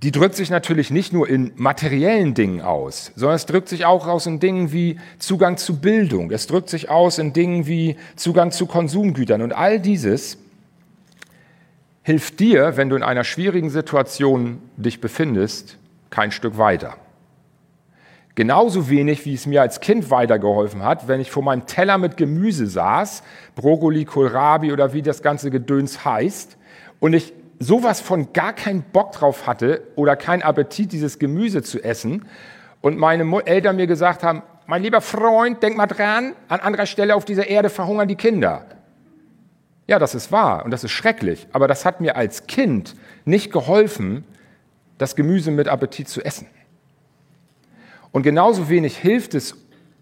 die 0.07 0.13
drückt 0.13 0.37
sich 0.37 0.51
natürlich 0.51 0.93
nicht 0.93 1.13
nur 1.13 1.29
in 1.29 1.51
materiellen 1.57 2.33
Dingen 2.33 2.61
aus, 2.61 3.11
sondern 3.17 3.35
es 3.35 3.45
drückt 3.45 3.69
sich 3.69 3.87
auch 3.87 4.07
aus 4.07 4.27
in 4.27 4.39
Dingen 4.39 4.71
wie 4.71 5.01
Zugang 5.19 5.57
zu 5.57 5.81
Bildung, 5.81 6.31
es 6.31 6.47
drückt 6.47 6.69
sich 6.69 6.89
aus 6.89 7.19
in 7.19 7.33
Dingen 7.33 7.67
wie 7.67 7.97
Zugang 8.15 8.53
zu 8.53 8.67
Konsumgütern. 8.67 9.43
Und 9.43 9.53
all 9.53 9.81
dieses 9.81 10.39
hilft 12.05 12.39
dir, 12.39 12.77
wenn 12.77 12.89
du 12.89 12.95
in 12.95 13.03
einer 13.03 13.25
schwierigen 13.25 13.69
Situation 13.69 14.63
dich 14.77 15.01
befindest, 15.01 15.77
kein 16.09 16.31
Stück 16.31 16.57
weiter. 16.57 16.95
Genauso 18.37 18.89
wenig, 18.89 19.25
wie 19.25 19.35
es 19.35 19.45
mir 19.47 19.61
als 19.61 19.81
Kind 19.81 20.13
weitergeholfen 20.13 20.85
hat, 20.85 21.09
wenn 21.09 21.21
ich 21.21 21.33
vor 21.33 21.43
meinem 21.43 21.67
Teller 21.67 21.99
mit 21.99 22.17
Gemüse 22.17 22.69
saß, 22.69 23.25
Brokkoli, 23.57 24.05
Kohlrabi 24.05 24.73
oder 24.73 24.93
wie 24.93 25.03
das 25.03 25.21
ganze 25.21 25.51
Gedöns 25.51 26.05
heißt, 26.05 26.57
und 27.01 27.13
ich 27.13 27.33
sowas 27.59 28.01
von 28.01 28.33
gar 28.33 28.53
keinen 28.53 28.83
Bock 28.83 29.13
drauf 29.13 29.47
hatte 29.47 29.83
oder 29.97 30.17
keinen 30.17 30.43
Appetit, 30.43 30.93
dieses 30.93 31.19
Gemüse 31.19 31.63
zu 31.63 31.83
essen 31.83 32.27
und 32.81 32.99
meine 32.99 33.25
Eltern 33.47 33.77
mir 33.77 33.87
gesagt 33.87 34.23
haben, 34.23 34.43
mein 34.67 34.83
lieber 34.83 35.01
Freund, 35.01 35.63
denk 35.63 35.77
mal 35.77 35.87
dran, 35.87 36.35
an 36.49 36.61
anderer 36.61 36.87
Stelle 36.87 37.15
auf 37.15 37.25
dieser 37.25 37.47
Erde 37.47 37.71
verhungern 37.71 38.09
die 38.09 38.17
Kinder. 38.17 38.67
Ja, 39.87 39.99
das 39.99 40.15
ist 40.15 40.33
wahr 40.33 40.65
und 40.65 40.73
das 40.73 40.83
ist 40.83 40.91
schrecklich, 40.91 41.47
aber 41.53 41.69
das 41.69 41.85
hat 41.85 42.01
mir 42.01 42.17
als 42.17 42.47
Kind 42.47 42.97
nicht 43.25 43.53
geholfen, 43.53 44.25
das 44.99 45.15
Gemüse 45.15 45.51
mit 45.51 45.69
Appetit 45.69 46.09
zu 46.09 46.25
essen. 46.25 46.49
Und 48.11 48.23
genauso 48.23 48.69
wenig 48.69 48.97
hilft 48.97 49.35
es 49.35 49.57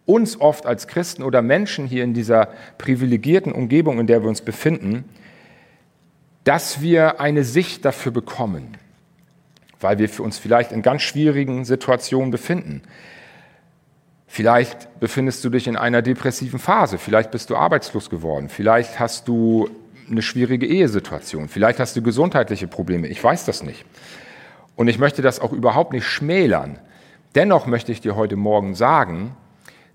uns 0.06 0.40
oft 0.40 0.66
als 0.66 0.87
Christen 0.87 1.23
oder 1.23 1.42
Menschen 1.42 1.87
hier 1.87 2.04
in 2.04 2.14
dieser 2.14 2.49
privilegierten 2.78 3.52
Umgebung, 3.52 3.99
in 3.99 4.06
der 4.06 4.23
wir 4.23 4.28
uns 4.28 4.42
befinden, 4.42 5.04
dass 6.44 6.80
wir 6.80 7.20
eine 7.20 7.42
Sicht 7.42 7.84
dafür 7.84 8.12
bekommen, 8.12 8.76
weil 9.80 9.98
wir 9.98 10.08
uns 10.20 10.38
vielleicht 10.38 10.72
in 10.72 10.82
ganz 10.82 11.02
schwierigen 11.02 11.64
Situationen 11.64 12.30
befinden. 12.30 12.82
Vielleicht 14.26 15.00
befindest 15.00 15.44
du 15.44 15.50
dich 15.50 15.66
in 15.66 15.76
einer 15.76 16.02
depressiven 16.02 16.58
Phase, 16.58 16.98
vielleicht 16.98 17.30
bist 17.30 17.50
du 17.50 17.56
arbeitslos 17.56 18.10
geworden, 18.10 18.48
vielleicht 18.48 18.98
hast 19.00 19.28
du 19.28 19.70
eine 20.10 20.22
schwierige 20.22 20.66
Ehesituation, 20.66 21.48
vielleicht 21.48 21.78
hast 21.80 21.96
du 21.96 22.02
gesundheitliche 22.02 22.66
Probleme, 22.66 23.06
ich 23.08 23.22
weiß 23.22 23.46
das 23.46 23.62
nicht. 23.62 23.84
Und 24.76 24.88
ich 24.88 24.98
möchte 24.98 25.22
das 25.22 25.40
auch 25.40 25.52
überhaupt 25.52 25.92
nicht 25.92 26.04
schmälern. 26.04 26.78
Dennoch 27.36 27.66
möchte 27.66 27.92
ich 27.92 28.00
dir 28.00 28.16
heute 28.16 28.36
Morgen 28.36 28.74
sagen, 28.74 29.36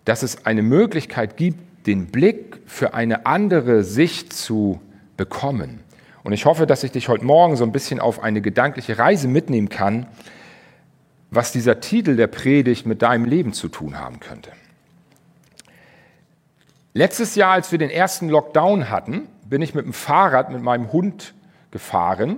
dass 0.06 0.24
es 0.24 0.46
eine 0.46 0.64
Möglichkeit 0.64 1.38
gibt, 1.38 1.86
den 1.86 2.08
Blick 2.08 2.62
für 2.66 2.94
eine 2.94 3.26
andere 3.26 3.84
Sicht 3.84 4.34
zu 4.34 4.80
bekommen. 5.18 5.82
Und 6.24 6.34
ich 6.34 6.46
hoffe, 6.46 6.66
dass 6.66 6.84
ich 6.84 6.92
dich 6.92 7.08
heute 7.08 7.26
Morgen 7.26 7.56
so 7.56 7.64
ein 7.64 7.72
bisschen 7.72 8.00
auf 8.00 8.22
eine 8.22 8.42
gedankliche 8.42 8.98
Reise 8.98 9.28
mitnehmen 9.28 9.70
kann, 9.70 10.08
was 11.32 11.52
dieser 11.52 11.80
Titel 11.80 12.16
der 12.16 12.28
Predigt 12.28 12.86
mit 12.86 13.02
deinem 13.02 13.26
Leben 13.26 13.54
zu 13.54 13.70
tun 13.70 14.00
haben 14.00 14.20
könnte. 14.20 14.52
Letztes 16.94 17.36
Jahr, 17.36 17.54
als 17.54 17.72
wir 17.72 17.78
den 17.80 17.92
ersten 17.92 18.30
Lockdown 18.30 18.90
hatten, 18.90 19.28
bin 19.46 19.62
ich 19.62 19.74
mit 19.74 19.86
dem 19.86 19.94
Fahrrad 19.94 20.52
mit 20.52 20.62
meinem 20.62 20.92
Hund 20.92 21.34
gefahren. 21.72 22.38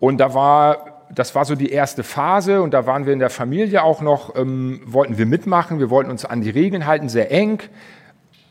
Und 0.00 0.18
da 0.18 0.34
war, 0.34 1.04
das 1.14 1.34
war 1.34 1.44
so 1.44 1.54
die 1.54 1.70
erste 1.70 2.02
Phase 2.02 2.62
und 2.62 2.74
da 2.74 2.86
waren 2.86 3.06
wir 3.06 3.12
in 3.12 3.20
der 3.20 3.30
Familie 3.30 3.84
auch 3.84 4.00
noch, 4.00 4.34
ähm, 4.34 4.80
wollten 4.84 5.18
wir 5.18 5.26
mitmachen, 5.26 5.78
wir 5.78 5.90
wollten 5.90 6.10
uns 6.10 6.24
an 6.24 6.40
die 6.40 6.50
Regeln 6.50 6.86
halten, 6.86 7.08
sehr 7.08 7.30
eng. 7.30 7.62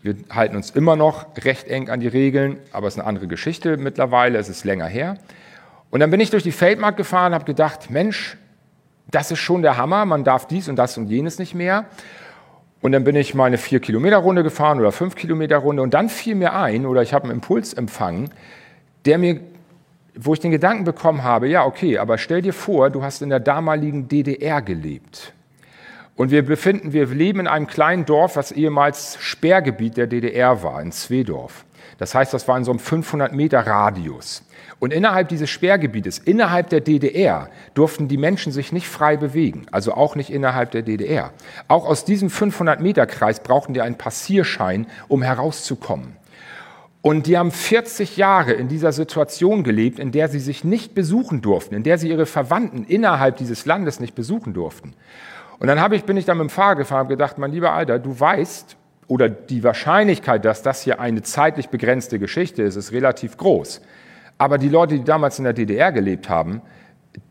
Wir 0.02 0.16
halten 0.32 0.56
uns 0.56 0.72
immer 0.72 0.96
noch 0.96 1.28
recht 1.44 1.68
eng 1.68 1.90
an 1.90 2.00
die 2.00 2.08
Regeln, 2.08 2.58
aber 2.72 2.88
es 2.88 2.96
ist 2.96 3.00
eine 3.00 3.08
andere 3.08 3.28
Geschichte 3.28 3.78
mittlerweile, 3.78 4.40
es 4.40 4.50
ist 4.50 4.64
länger 4.66 4.88
her. 4.88 5.18
Und 5.92 6.00
dann 6.00 6.10
bin 6.10 6.20
ich 6.20 6.32
durch 6.32 6.44
die 6.44 6.52
Feldmark 6.52 6.98
gefahren 6.98 7.34
und 7.34 7.36
habe 7.36 7.46
gedacht, 7.46 7.90
Mensch, 7.90 8.38
das 9.12 9.30
ist 9.32 9.40
schon 9.40 9.62
der 9.62 9.78
Hammer, 9.78 10.06
man 10.06 10.24
darf 10.24 10.48
dies 10.48 10.70
und 10.70 10.76
das 10.78 10.98
und 10.98 11.08
jenes 11.08 11.38
nicht 11.38 11.54
mehr. 11.54 11.86
Und 12.82 12.94
dann 12.94 13.04
bin 13.04 13.16
ich 13.16 13.36
meine 13.36 13.58
vier 13.58 13.80
Kilometer 13.80 14.18
Runde 14.18 14.42
gefahren 14.42 14.80
oder 14.80 14.92
fünf 14.92 15.16
Kilometer 15.16 15.58
Runde 15.58 15.84
und 15.84 15.94
dann 15.94 16.10
fiel 16.10 16.34
mir 16.34 16.54
ein 16.54 16.86
oder 16.86 17.04
ich 17.04 17.14
habe 17.14 17.26
einen 17.26 17.34
Impuls 17.34 17.74
empfangen, 17.74 18.32
der 19.06 19.18
mir 19.20 19.42
wo 20.16 20.34
ich 20.34 20.40
den 20.40 20.52
Gedanken 20.52 20.84
bekommen 20.84 21.24
habe, 21.24 21.48
ja, 21.48 21.66
okay, 21.66 21.98
aber 21.98 22.18
stell 22.18 22.42
dir 22.42 22.54
vor, 22.54 22.90
du 22.90 23.04
hast 23.04 23.22
in 23.22 23.30
der 23.30 23.40
damaligen 23.40 24.08
DDR 24.08 24.62
gelebt. 24.62 25.34
Und 26.22 26.30
wir 26.30 26.46
befinden, 26.46 26.94
wir 26.94 27.08
leben 27.08 27.40
in 27.40 27.48
einem 27.48 27.66
kleinen 27.66 28.06
Dorf, 28.06 28.36
was 28.36 28.52
ehemals 28.52 29.18
Sperrgebiet 29.20 29.98
der 29.98 30.06
DDR 30.06 30.62
war, 30.62 30.80
in 30.80 30.92
Zwedorf. 30.92 31.66
Das 31.98 32.14
heißt, 32.14 32.32
das 32.32 32.48
war 32.48 32.56
in 32.60 32.64
so 32.64 32.70
einem 32.70 32.78
500 32.78 33.34
Meter 33.34 33.62
Radius. 33.62 34.44
Und 34.78 34.94
innerhalb 34.94 35.30
dieses 35.30 35.50
Sperrgebietes, 35.50 36.20
innerhalb 36.20 36.70
der 36.70 36.82
DDR, 36.82 37.50
durften 37.74 38.08
die 38.08 38.18
Menschen 38.18 38.52
sich 38.52 38.72
nicht 38.72 38.88
frei 38.88 39.18
bewegen, 39.18 39.66
also 39.72 39.96
auch 39.96 40.16
nicht 40.16 40.30
innerhalb 40.30 40.70
der 40.70 40.84
DDR. 40.84 41.34
Auch 41.68 41.88
aus 41.88 42.06
diesem 42.06 42.30
500-Meter-Kreis 42.30 43.40
brauchten 43.40 43.74
die 43.74 43.82
einen 43.82 43.98
Passierschein, 43.98 44.86
um 45.08 45.24
herauszukommen. 45.24 46.18
Und 47.02 47.26
die 47.26 47.36
haben 47.36 47.50
40 47.50 48.18
Jahre 48.18 48.52
in 48.52 48.68
dieser 48.68 48.92
Situation 48.92 49.64
gelebt, 49.64 49.98
in 49.98 50.12
der 50.12 50.28
sie 50.28 50.40
sich 50.40 50.64
nicht 50.64 50.94
besuchen 50.94 51.42
durften, 51.42 51.74
in 51.74 51.82
der 51.82 51.98
sie 51.98 52.10
ihre 52.10 52.28
Verwandten 52.28 52.84
innerhalb 52.84 53.38
dieses 53.38 53.66
Landes 53.66 54.00
nicht 54.00 54.14
besuchen 54.14 54.54
durften. 54.54 54.94
Und 55.62 55.68
dann 55.68 55.80
habe 55.80 55.96
ich, 55.96 56.06
bin 56.06 56.18
ich 56.18 56.26
dann 56.26 56.40
mit 56.40 56.48
dem 56.48 56.50
Fahrer 56.50 56.76
gefahren 56.76 57.04
und 57.04 57.10
gedacht, 57.10 57.38
mein 57.38 57.52
lieber 57.52 57.72
Alter, 57.72 58.00
du 58.00 58.20
weißt, 58.20 58.78
oder 59.06 59.30
die 59.30 59.64
Wahrscheinlichkeit, 59.64 60.44
dass 60.44 60.64
das 60.64 60.82
hier 60.82 61.00
eine 61.00 61.22
zeitlich 61.22 61.70
begrenzte 61.70 62.18
Geschichte 62.18 62.64
ist, 62.64 62.78
ist 62.78 62.92
relativ 62.92 63.38
groß. 63.38 63.80
Aber 64.40 64.58
die 64.58 64.70
Leute, 64.70 64.96
die 64.96 65.04
damals 65.04 65.38
in 65.38 65.44
der 65.44 65.54
DDR 65.54 65.92
gelebt 65.92 66.30
haben, 66.30 66.64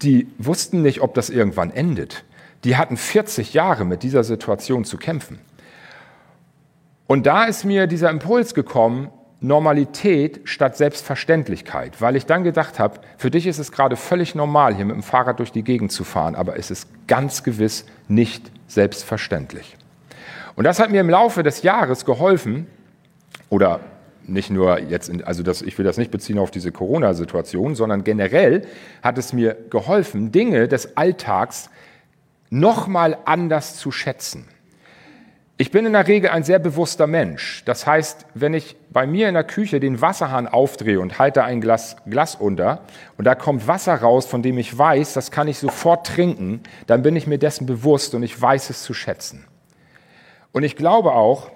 die 0.03 0.29
wussten 0.39 0.81
nicht, 0.81 1.01
ob 1.01 1.13
das 1.15 1.29
irgendwann 1.29 1.73
endet. 1.73 2.23
Die 2.63 2.77
hatten 2.77 2.97
40 2.97 3.53
Jahre 3.53 3.85
mit 3.85 4.05
dieser 4.05 4.23
Situation 4.23 4.85
zu 4.85 4.97
kämpfen. 4.97 5.41
Und 7.09 7.27
da 7.27 7.47
ist 7.47 7.65
mir 7.65 7.89
dieser 7.89 8.11
Impuls 8.11 8.55
gekommen, 8.55 9.09
Normalität 9.41 10.43
statt 10.45 10.77
Selbstverständlichkeit, 10.77 12.01
weil 12.01 12.17
ich 12.17 12.27
dann 12.27 12.45
gedacht 12.45 12.79
habe, 12.79 13.01
für 13.17 13.31
dich 13.31 13.47
ist 13.47 13.59
es 13.59 13.73
gerade 13.73 13.97
völlig 13.97 14.35
normal, 14.35 14.75
hier 14.75 14.85
mit 14.85 14.95
dem 14.95 15.03
Fahrrad 15.03 15.39
durch 15.39 15.51
die 15.51 15.63
Gegend 15.65 15.93
zu 15.93 16.05
fahren, 16.05 16.35
aber 16.35 16.59
es 16.59 16.71
ist 16.71 16.89
ganz 17.07 17.43
gewiss 17.43 17.87
nicht 18.07 18.51
selbstverständlich. 18.67 19.77
Und 20.57 20.65
das 20.65 20.79
hat 20.79 20.91
mir 20.91 21.01
im 21.01 21.09
Laufe 21.09 21.43
des 21.43 21.63
Jahres 21.63 22.05
geholfen, 22.05 22.67
oder 23.49 23.81
nicht 24.27 24.51
nur 24.51 24.79
jetzt, 24.79 25.09
in, 25.09 25.25
also 25.25 25.43
das, 25.43 25.63
ich 25.63 25.77
will 25.77 25.85
das 25.85 25.99
nicht 25.99 26.11
beziehen 26.11 26.39
auf 26.39 26.51
diese 26.51 26.73
Corona-Situation, 26.73 27.75
sondern 27.75 28.05
generell 28.05 28.67
hat 29.03 29.19
es 29.19 29.33
mir 29.33 29.57
geholfen, 29.71 30.33
Dinge 30.33 30.69
des 30.69 30.97
Alltags 30.97 31.71
nochmal 32.51 33.19
anders 33.25 33.77
zu 33.77 33.91
schätzen. 33.91 34.47
Ich 35.61 35.71
bin 35.71 35.85
in 35.85 35.93
der 35.93 36.09
Regel 36.09 36.31
ein 36.31 36.43
sehr 36.43 36.59
bewusster 36.59 37.07
Mensch. 37.07 37.65
Das 37.67 37.87
heißt, 37.87 38.25
wenn 38.33 38.55
ich 38.55 38.77
bei 38.89 39.07
mir 39.07 39.29
in 39.29 39.35
der 39.35 39.45
Küche 39.45 39.79
den 39.79 40.01
Wasserhahn 40.01 40.49
aufdrehe 40.49 40.99
und 40.99 41.19
halte 41.19 41.45
ein 41.45 41.61
Glas 41.61 41.97
Glas 42.07 42.35
unter 42.35 42.81
und 43.19 43.27
da 43.27 43.35
kommt 43.35 43.69
Wasser 43.69 43.95
raus, 43.97 44.25
von 44.25 44.43
dem 44.43 44.57
ich 44.57 44.79
weiß, 44.79 45.13
das 45.13 45.31
kann 45.31 45.49
ich 45.49 45.59
sofort 45.59 46.07
trinken, 46.07 46.63
dann 46.87 47.03
bin 47.03 47.15
ich 47.15 47.27
mir 47.27 47.37
dessen 47.37 47.67
bewusst 47.67 48.15
und 48.15 48.23
ich 48.23 48.41
weiß 48.41 48.71
es 48.71 48.83
zu 48.85 48.95
schätzen. 48.95 49.45
Und 50.53 50.63
ich 50.63 50.77
glaube 50.77 51.13
auch, 51.13 51.51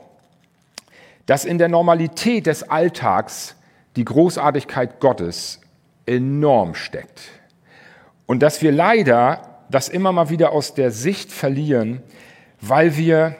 dass 1.24 1.46
in 1.46 1.56
der 1.56 1.70
Normalität 1.70 2.44
des 2.44 2.62
Alltags 2.62 3.56
die 3.96 4.04
Großartigkeit 4.04 5.00
Gottes 5.00 5.62
enorm 6.04 6.74
steckt. 6.74 7.22
Und 8.26 8.40
dass 8.40 8.60
wir 8.60 8.70
leider 8.70 9.62
das 9.70 9.88
immer 9.88 10.12
mal 10.12 10.28
wieder 10.28 10.52
aus 10.52 10.74
der 10.74 10.90
Sicht 10.90 11.32
verlieren, 11.32 12.02
weil 12.60 12.98
wir 12.98 13.36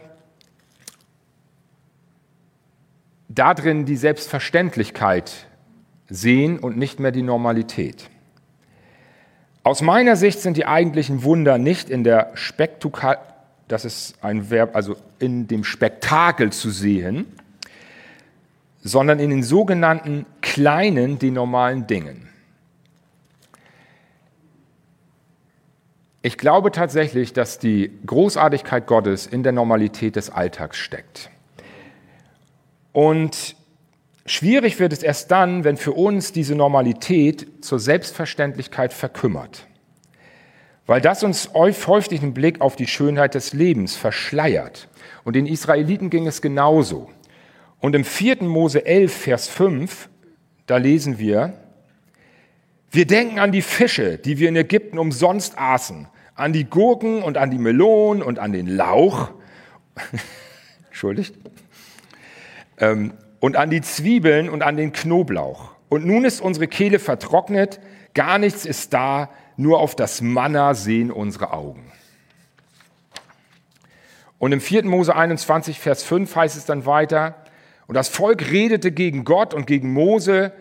darin 3.35 3.85
die 3.85 3.97
Selbstverständlichkeit 3.97 5.47
sehen 6.09 6.59
und 6.59 6.77
nicht 6.77 7.01
mehr 7.01 7.13
die 7.13 7.23
Normalität. 7.23 8.11
Aus 9.63 9.81
meiner 9.81 10.17
Sicht 10.17 10.41
sind 10.41 10.57
die 10.57 10.67
eigentlichen 10.67 11.23
Wunder 11.23 11.59
nicht 11.59 11.89
in 11.89 12.05
der 12.05 12.33
Spektukal, 12.35 13.19
das 13.67 13.85
ist 13.85 14.23
ein 14.23 14.51
Verb, 14.51 14.77
also 14.77 14.97
in 15.19 15.49
dem 15.49 15.65
Spektakel 15.65 16.53
zu 16.53 16.71
sehen, 16.71 17.27
sondern 18.83 19.19
in 19.19 19.31
den 19.31 19.43
sogenannten 19.43 20.27
kleinen, 20.43 21.19
den 21.19 21.35
normalen 21.35 21.87
Dingen. 21.87 22.29
Ich 26.21 26.37
glaube 26.37 26.71
tatsächlich, 26.71 27.33
dass 27.33 27.59
die 27.59 27.91
Großartigkeit 28.05 28.87
Gottes 28.87 29.27
in 29.27 29.43
der 29.43 29.53
Normalität 29.53 30.17
des 30.17 30.29
Alltags 30.31 30.77
steckt. 30.77 31.31
Und 32.95 33.57
schwierig 34.25 34.79
wird 34.79 34.93
es 34.93 35.03
erst 35.03 35.33
dann, 35.33 35.65
wenn 35.65 35.77
für 35.77 35.93
uns 35.93 36.31
diese 36.31 36.55
Normalität 36.55 37.65
zur 37.65 37.81
Selbstverständlichkeit 37.81 38.93
verkümmert. 38.93 39.67
Weil 40.87 41.01
das 41.01 41.25
uns 41.25 41.53
häufig 41.55 42.21
den 42.21 42.33
Blick 42.35 42.61
auf 42.61 42.77
die 42.77 42.87
Schönheit 42.87 43.35
des 43.35 43.53
Lebens 43.53 43.97
verschleiert. 43.97 44.89
Und 45.25 45.35
den 45.35 45.47
Israeliten 45.47 46.09
ging 46.09 46.29
es 46.29 46.41
genauso. 46.41 47.11
Und 47.81 47.97
im 47.97 48.05
4. 48.05 48.45
Mose 48.45 48.87
11, 48.87 49.13
Vers 49.13 49.49
5, 49.49 50.09
da 50.67 50.77
lesen 50.77 51.19
wir, 51.19 51.55
wir 52.93 53.09
denken 53.09 53.41
an 53.41 53.51
die 53.51 53.63
Fische, 53.63 54.19
die 54.19 54.39
wir 54.39 54.49
in 54.49 54.55
Ägypten 54.55 54.99
umsonst 54.99 55.59
aßen, 55.59 56.07
an 56.37 56.53
die 56.53 56.65
Gurken 56.65 57.25
und 57.25 57.39
an 57.39 57.51
die 57.51 57.59
Melonen 57.59 58.23
und 58.23 58.39
an 58.39 58.53
den 58.53 58.69
Lauch. 58.69 59.31
Entschuldigt 60.87 61.35
und 62.79 63.57
an 63.57 63.71
die 63.71 63.81
Zwiebeln 63.81 64.49
und 64.49 64.63
an 64.63 64.77
den 64.77 64.93
Knoblauch. 64.93 65.71
Und 65.89 66.07
nun 66.07 66.25
ist 66.25 66.41
unsere 66.41 66.67
Kehle 66.67 66.99
vertrocknet, 66.99 67.81
gar 68.15 68.39
nichts 68.39 68.65
ist 68.65 68.93
da, 68.93 69.31
nur 69.57 69.79
auf 69.79 69.95
das 69.95 70.21
Manna 70.21 70.75
sehen 70.75 71.11
unsere 71.11 71.53
Augen. 71.53 71.93
Und 74.39 74.53
im 74.53 74.61
4. 74.61 74.85
Mose 74.85 75.15
21, 75.15 75.79
Vers 75.79 76.03
5 76.03 76.35
heißt 76.35 76.57
es 76.57 76.67
dann 76.67 76.87
weiter, 76.87 77.37
und 77.87 77.95
das 77.95 78.09
Volk 78.09 78.51
redete 78.51 78.93
gegen 78.93 79.25
Gott 79.25 79.55
und 79.55 79.67
gegen 79.67 79.93
Mose, 79.93 80.53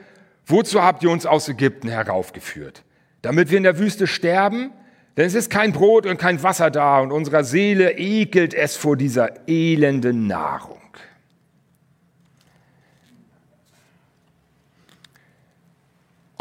wozu 0.45 0.84
habt 0.84 1.04
ihr 1.04 1.10
uns 1.10 1.26
aus 1.26 1.47
Ägypten 1.47 1.88
heraufgeführt? 1.88 2.84
Damit 3.21 3.49
wir 3.49 3.58
in 3.58 3.63
der 3.63 3.80
Wüste 3.80 4.08
sterben? 4.08 4.71
Denn 5.15 5.26
es 5.26 5.36
ist 5.36 5.49
kein 5.49 5.71
Brot 5.71 6.06
und 6.06 6.17
kein 6.17 6.43
Wasser 6.43 6.69
da 6.69 6.99
und 6.99 7.12
unserer 7.12 7.43
Seele 7.43 7.97
ekelt 7.97 8.54
es 8.54 8.76
vor 8.76 8.97
dieser 8.97 9.47
elenden 9.47 10.28
Nahrung. 10.28 10.83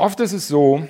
Oft 0.02 0.18
ist 0.18 0.32
es 0.32 0.48
so, 0.48 0.82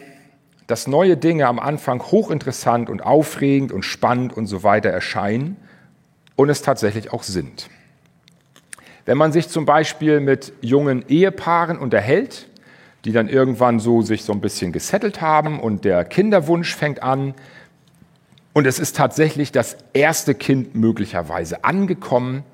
dass 0.67 0.87
neue 0.87 1.19
Dinge 1.19 1.47
am 1.47 1.59
Anfang 1.59 2.01
hochinteressant 2.01 2.89
und 2.89 3.03
aufregend 3.03 3.71
und 3.71 3.83
spannend 3.83 4.35
und 4.35 4.47
so 4.47 4.63
weiter 4.63 4.89
erscheinen 4.89 5.59
und 6.35 6.49
es 6.49 6.63
tatsächlich 6.63 7.13
auch 7.13 7.23
sind. 7.23 7.69
Wenn 9.05 9.19
man 9.19 9.31
sich 9.31 9.51
zum 9.51 9.67
Beispiel 9.67 10.21
mit 10.21 10.55
jungen 10.63 11.05
Ehepaaren 11.11 11.77
unterhält, 11.77 12.49
die 13.05 13.13
dann 13.13 13.29
irgendwann 13.29 13.81
so 13.81 14.01
sich 14.01 14.25
so 14.25 14.33
ein 14.33 14.41
bisschen 14.41 14.73
gesettelt 14.73 15.21
haben 15.21 15.61
und 15.61 15.85
der 15.85 16.07
Kinderwunsch 16.07 16.75
fängt 16.75 17.03
an 17.03 17.35
und 18.55 18.67
es 18.67 18.79
ist 18.79 18.97
tatsächlich 18.97 19.53
das 19.53 19.77
erste 19.93 20.35
Kind 20.35 20.75
möglicherweise 20.75 21.65
angekommen, 21.65 22.45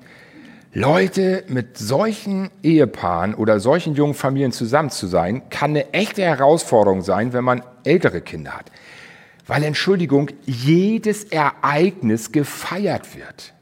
Leute 0.73 1.45
mit 1.47 1.79
solchen 1.79 2.51
Ehepaaren 2.61 3.33
oder 3.33 3.59
solchen 3.59 3.95
jungen 3.95 4.13
Familien 4.13 4.51
zusammen 4.51 4.91
zu 4.91 5.07
sein, 5.07 5.49
kann 5.49 5.71
eine 5.71 5.93
echte 5.93 6.21
Herausforderung 6.21 7.01
sein, 7.01 7.33
wenn 7.33 7.43
man 7.43 7.63
ältere 7.83 8.21
Kinder 8.21 8.51
hat. 8.51 8.71
Weil, 9.47 9.63
Entschuldigung, 9.63 10.29
jedes 10.45 11.23
Ereignis 11.23 12.31
gefeiert 12.31 13.15
wird. 13.15 13.53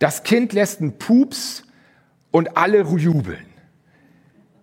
Das 0.00 0.24
Kind 0.24 0.52
lässt 0.52 0.80
einen 0.80 0.98
Pups 0.98 1.62
und 2.32 2.56
alle 2.56 2.82
jubeln. 2.82 3.46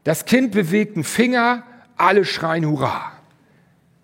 Das 0.03 0.25
Kind 0.25 0.51
bewegt 0.51 0.95
einen 0.95 1.05
Finger, 1.05 1.63
alle 1.95 2.25
schreien 2.25 2.65
Hurra. 2.65 3.13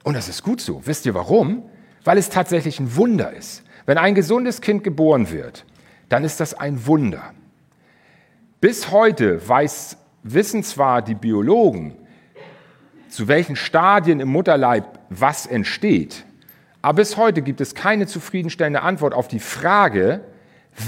Und 0.03 0.13
das 0.13 0.29
ist 0.29 0.43
gut 0.43 0.61
so. 0.61 0.81
Wisst 0.85 1.05
ihr 1.05 1.13
warum? 1.13 1.63
Weil 2.05 2.17
es 2.17 2.29
tatsächlich 2.29 2.79
ein 2.79 2.95
Wunder 2.95 3.33
ist. 3.33 3.63
Wenn 3.85 3.97
ein 3.97 4.15
gesundes 4.15 4.61
Kind 4.61 4.85
geboren 4.85 5.29
wird, 5.29 5.65
dann 6.07 6.23
ist 6.23 6.39
das 6.39 6.53
ein 6.53 6.85
Wunder. 6.85 7.33
Bis 8.65 8.89
heute 8.89 9.47
weiß, 9.47 9.95
wissen 10.23 10.63
zwar 10.63 11.03
die 11.03 11.13
Biologen, 11.13 11.93
zu 13.09 13.27
welchen 13.27 13.55
Stadien 13.55 14.19
im 14.19 14.29
Mutterleib 14.29 14.97
was 15.11 15.45
entsteht, 15.45 16.25
aber 16.81 16.95
bis 16.95 17.15
heute 17.15 17.43
gibt 17.43 17.61
es 17.61 17.75
keine 17.75 18.07
zufriedenstellende 18.07 18.81
Antwort 18.81 19.13
auf 19.13 19.27
die 19.27 19.39
Frage, 19.39 20.21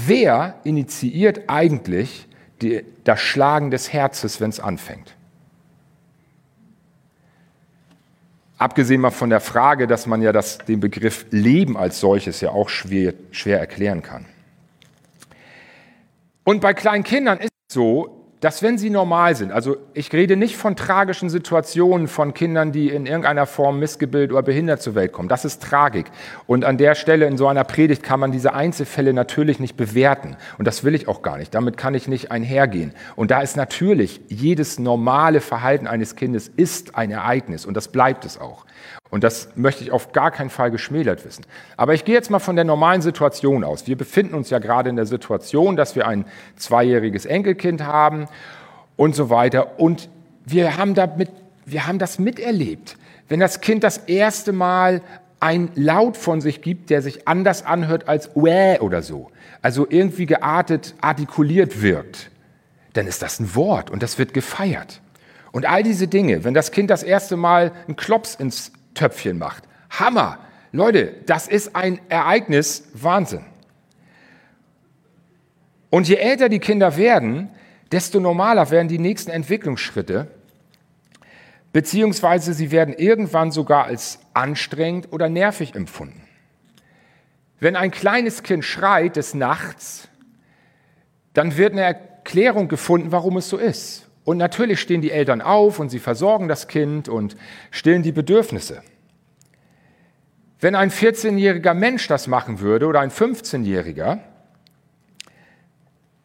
wer 0.06 0.56
initiiert 0.64 1.42
eigentlich 1.46 2.26
die, 2.62 2.82
das 3.04 3.20
Schlagen 3.20 3.70
des 3.70 3.92
Herzes, 3.92 4.40
wenn 4.40 4.50
es 4.50 4.58
anfängt. 4.58 5.14
Abgesehen 8.56 9.00
mal 9.00 9.10
von 9.10 9.30
der 9.30 9.38
Frage, 9.38 9.86
dass 9.86 10.04
man 10.06 10.20
ja 10.20 10.32
das, 10.32 10.58
den 10.58 10.80
Begriff 10.80 11.26
Leben 11.30 11.76
als 11.76 12.00
solches 12.00 12.40
ja 12.40 12.50
auch 12.50 12.70
schwer, 12.70 13.14
schwer 13.30 13.60
erklären 13.60 14.02
kann. 14.02 14.24
Und 16.42 16.60
bei 16.60 16.74
kleinen 16.74 17.04
Kindern 17.04 17.38
ist 17.38 17.52
so, 17.70 18.18
dass 18.40 18.62
wenn 18.62 18.78
sie 18.78 18.88
normal 18.88 19.34
sind, 19.34 19.52
also 19.52 19.76
ich 19.94 20.12
rede 20.12 20.36
nicht 20.36 20.56
von 20.56 20.76
tragischen 20.76 21.28
Situationen 21.28 22.06
von 22.06 22.34
Kindern, 22.34 22.70
die 22.70 22.88
in 22.88 23.04
irgendeiner 23.04 23.46
Form 23.46 23.80
missgebildet 23.80 24.30
oder 24.32 24.42
behindert 24.42 24.80
zur 24.80 24.94
Welt 24.94 25.12
kommen. 25.12 25.28
Das 25.28 25.44
ist 25.44 25.62
Tragik. 25.62 26.06
Und 26.46 26.64
an 26.64 26.78
der 26.78 26.94
Stelle 26.94 27.26
in 27.26 27.36
so 27.36 27.48
einer 27.48 27.64
Predigt 27.64 28.02
kann 28.02 28.20
man 28.20 28.30
diese 28.30 28.54
Einzelfälle 28.54 29.12
natürlich 29.12 29.58
nicht 29.58 29.76
bewerten. 29.76 30.36
Und 30.56 30.66
das 30.66 30.84
will 30.84 30.94
ich 30.94 31.08
auch 31.08 31.22
gar 31.22 31.36
nicht. 31.36 31.52
Damit 31.52 31.76
kann 31.76 31.94
ich 31.94 32.06
nicht 32.06 32.30
einhergehen. 32.30 32.94
Und 33.16 33.32
da 33.32 33.40
ist 33.40 33.56
natürlich 33.56 34.20
jedes 34.28 34.78
normale 34.78 35.40
Verhalten 35.40 35.88
eines 35.88 36.14
Kindes 36.14 36.48
ist 36.48 36.94
ein 36.94 37.10
Ereignis 37.10 37.66
und 37.66 37.76
das 37.76 37.88
bleibt 37.88 38.24
es 38.24 38.40
auch. 38.40 38.64
Und 39.10 39.24
das 39.24 39.48
möchte 39.54 39.82
ich 39.82 39.90
auf 39.90 40.12
gar 40.12 40.30
keinen 40.30 40.50
Fall 40.50 40.70
geschmälert 40.70 41.24
wissen. 41.24 41.46
Aber 41.76 41.94
ich 41.94 42.04
gehe 42.04 42.14
jetzt 42.14 42.30
mal 42.30 42.40
von 42.40 42.56
der 42.56 42.64
normalen 42.64 43.00
Situation 43.00 43.64
aus. 43.64 43.86
Wir 43.86 43.96
befinden 43.96 44.34
uns 44.34 44.50
ja 44.50 44.58
gerade 44.58 44.90
in 44.90 44.96
der 44.96 45.06
Situation, 45.06 45.76
dass 45.76 45.96
wir 45.96 46.06
ein 46.06 46.26
zweijähriges 46.56 47.24
Enkelkind 47.24 47.84
haben 47.84 48.26
und 48.96 49.14
so 49.14 49.30
weiter. 49.30 49.80
Und 49.80 50.10
wir 50.44 50.76
haben, 50.76 50.94
damit, 50.94 51.30
wir 51.64 51.86
haben 51.86 51.98
das 51.98 52.18
miterlebt. 52.18 52.96
Wenn 53.28 53.40
das 53.40 53.60
Kind 53.60 53.82
das 53.82 53.96
erste 53.96 54.52
Mal 54.52 55.00
ein 55.40 55.70
Laut 55.74 56.16
von 56.16 56.40
sich 56.40 56.60
gibt, 56.60 56.90
der 56.90 57.00
sich 57.00 57.26
anders 57.28 57.64
anhört 57.64 58.08
als 58.08 58.30
Wäh 58.34 58.80
oder 58.80 59.02
so, 59.02 59.30
also 59.62 59.86
irgendwie 59.88 60.26
geartet, 60.26 60.94
artikuliert 61.00 61.80
wirkt, 61.80 62.30
dann 62.92 63.06
ist 63.06 63.22
das 63.22 63.40
ein 63.40 63.54
Wort 63.54 63.90
und 63.90 64.02
das 64.02 64.18
wird 64.18 64.34
gefeiert. 64.34 65.00
Und 65.52 65.66
all 65.66 65.82
diese 65.82 66.08
Dinge, 66.08 66.44
wenn 66.44 66.54
das 66.54 66.72
Kind 66.72 66.90
das 66.90 67.02
erste 67.02 67.36
Mal 67.36 67.72
einen 67.86 67.96
Klops 67.96 68.34
ins 68.34 68.72
Töpfchen 68.98 69.38
macht. 69.38 69.64
Hammer! 69.90 70.40
Leute, 70.72 71.14
das 71.24 71.48
ist 71.48 71.74
ein 71.74 72.00
Ereignis, 72.08 72.88
Wahnsinn. 72.92 73.44
Und 75.88 76.08
je 76.08 76.16
älter 76.16 76.48
die 76.48 76.58
Kinder 76.58 76.96
werden, 76.96 77.48
desto 77.90 78.20
normaler 78.20 78.70
werden 78.70 78.88
die 78.88 78.98
nächsten 78.98 79.30
Entwicklungsschritte, 79.30 80.28
beziehungsweise 81.72 82.52
sie 82.52 82.70
werden 82.70 82.92
irgendwann 82.92 83.50
sogar 83.50 83.84
als 83.84 84.18
anstrengend 84.34 85.12
oder 85.12 85.28
nervig 85.28 85.74
empfunden. 85.74 86.22
Wenn 87.60 87.76
ein 87.76 87.90
kleines 87.90 88.42
Kind 88.42 88.64
schreit 88.64 89.16
des 89.16 89.32
Nachts, 89.32 90.08
dann 91.32 91.56
wird 91.56 91.72
eine 91.72 91.82
Erklärung 91.82 92.68
gefunden, 92.68 93.10
warum 93.12 93.36
es 93.36 93.48
so 93.48 93.56
ist. 93.56 94.07
Und 94.28 94.36
natürlich 94.36 94.78
stehen 94.78 95.00
die 95.00 95.10
Eltern 95.10 95.40
auf 95.40 95.78
und 95.78 95.88
sie 95.88 96.00
versorgen 96.00 96.48
das 96.48 96.68
Kind 96.68 97.08
und 97.08 97.34
stillen 97.70 98.02
die 98.02 98.12
Bedürfnisse. 98.12 98.82
Wenn 100.60 100.74
ein 100.74 100.90
14-jähriger 100.90 101.72
Mensch 101.72 102.08
das 102.08 102.26
machen 102.26 102.60
würde 102.60 102.88
oder 102.88 103.00
ein 103.00 103.10
15-jähriger, 103.10 104.18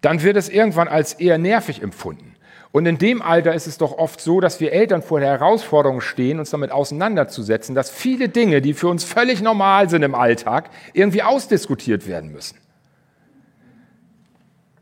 dann 0.01 0.21
wird 0.21 0.35
es 0.35 0.49
irgendwann 0.49 0.89
als 0.89 1.13
eher 1.13 1.37
nervig 1.37 1.81
empfunden. 1.81 2.35
Und 2.73 2.87
in 2.87 2.97
dem 2.97 3.21
Alter 3.21 3.53
ist 3.53 3.67
es 3.67 3.77
doch 3.77 3.97
oft 3.97 4.19
so, 4.19 4.41
dass 4.41 4.59
wir 4.59 4.73
Eltern 4.73 5.01
vor 5.01 5.21
der 5.21 5.29
Herausforderung 5.29 6.01
stehen, 6.01 6.39
uns 6.39 6.49
damit 6.49 6.73
auseinanderzusetzen, 6.73 7.73
dass 7.73 7.89
viele 7.89 8.27
Dinge, 8.27 8.61
die 8.61 8.73
für 8.73 8.89
uns 8.89 9.05
völlig 9.05 9.41
normal 9.41 9.89
sind 9.89 10.03
im 10.03 10.13
Alltag, 10.13 10.71
irgendwie 10.91 11.23
ausdiskutiert 11.23 12.05
werden 12.05 12.33
müssen. 12.33 12.57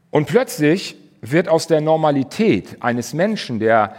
Und 0.10 0.26
plötzlich 0.26 0.98
wird 1.22 1.48
aus 1.48 1.68
der 1.68 1.82
Normalität 1.82 2.78
eines 2.82 3.14
Menschen, 3.14 3.60
der 3.60 3.96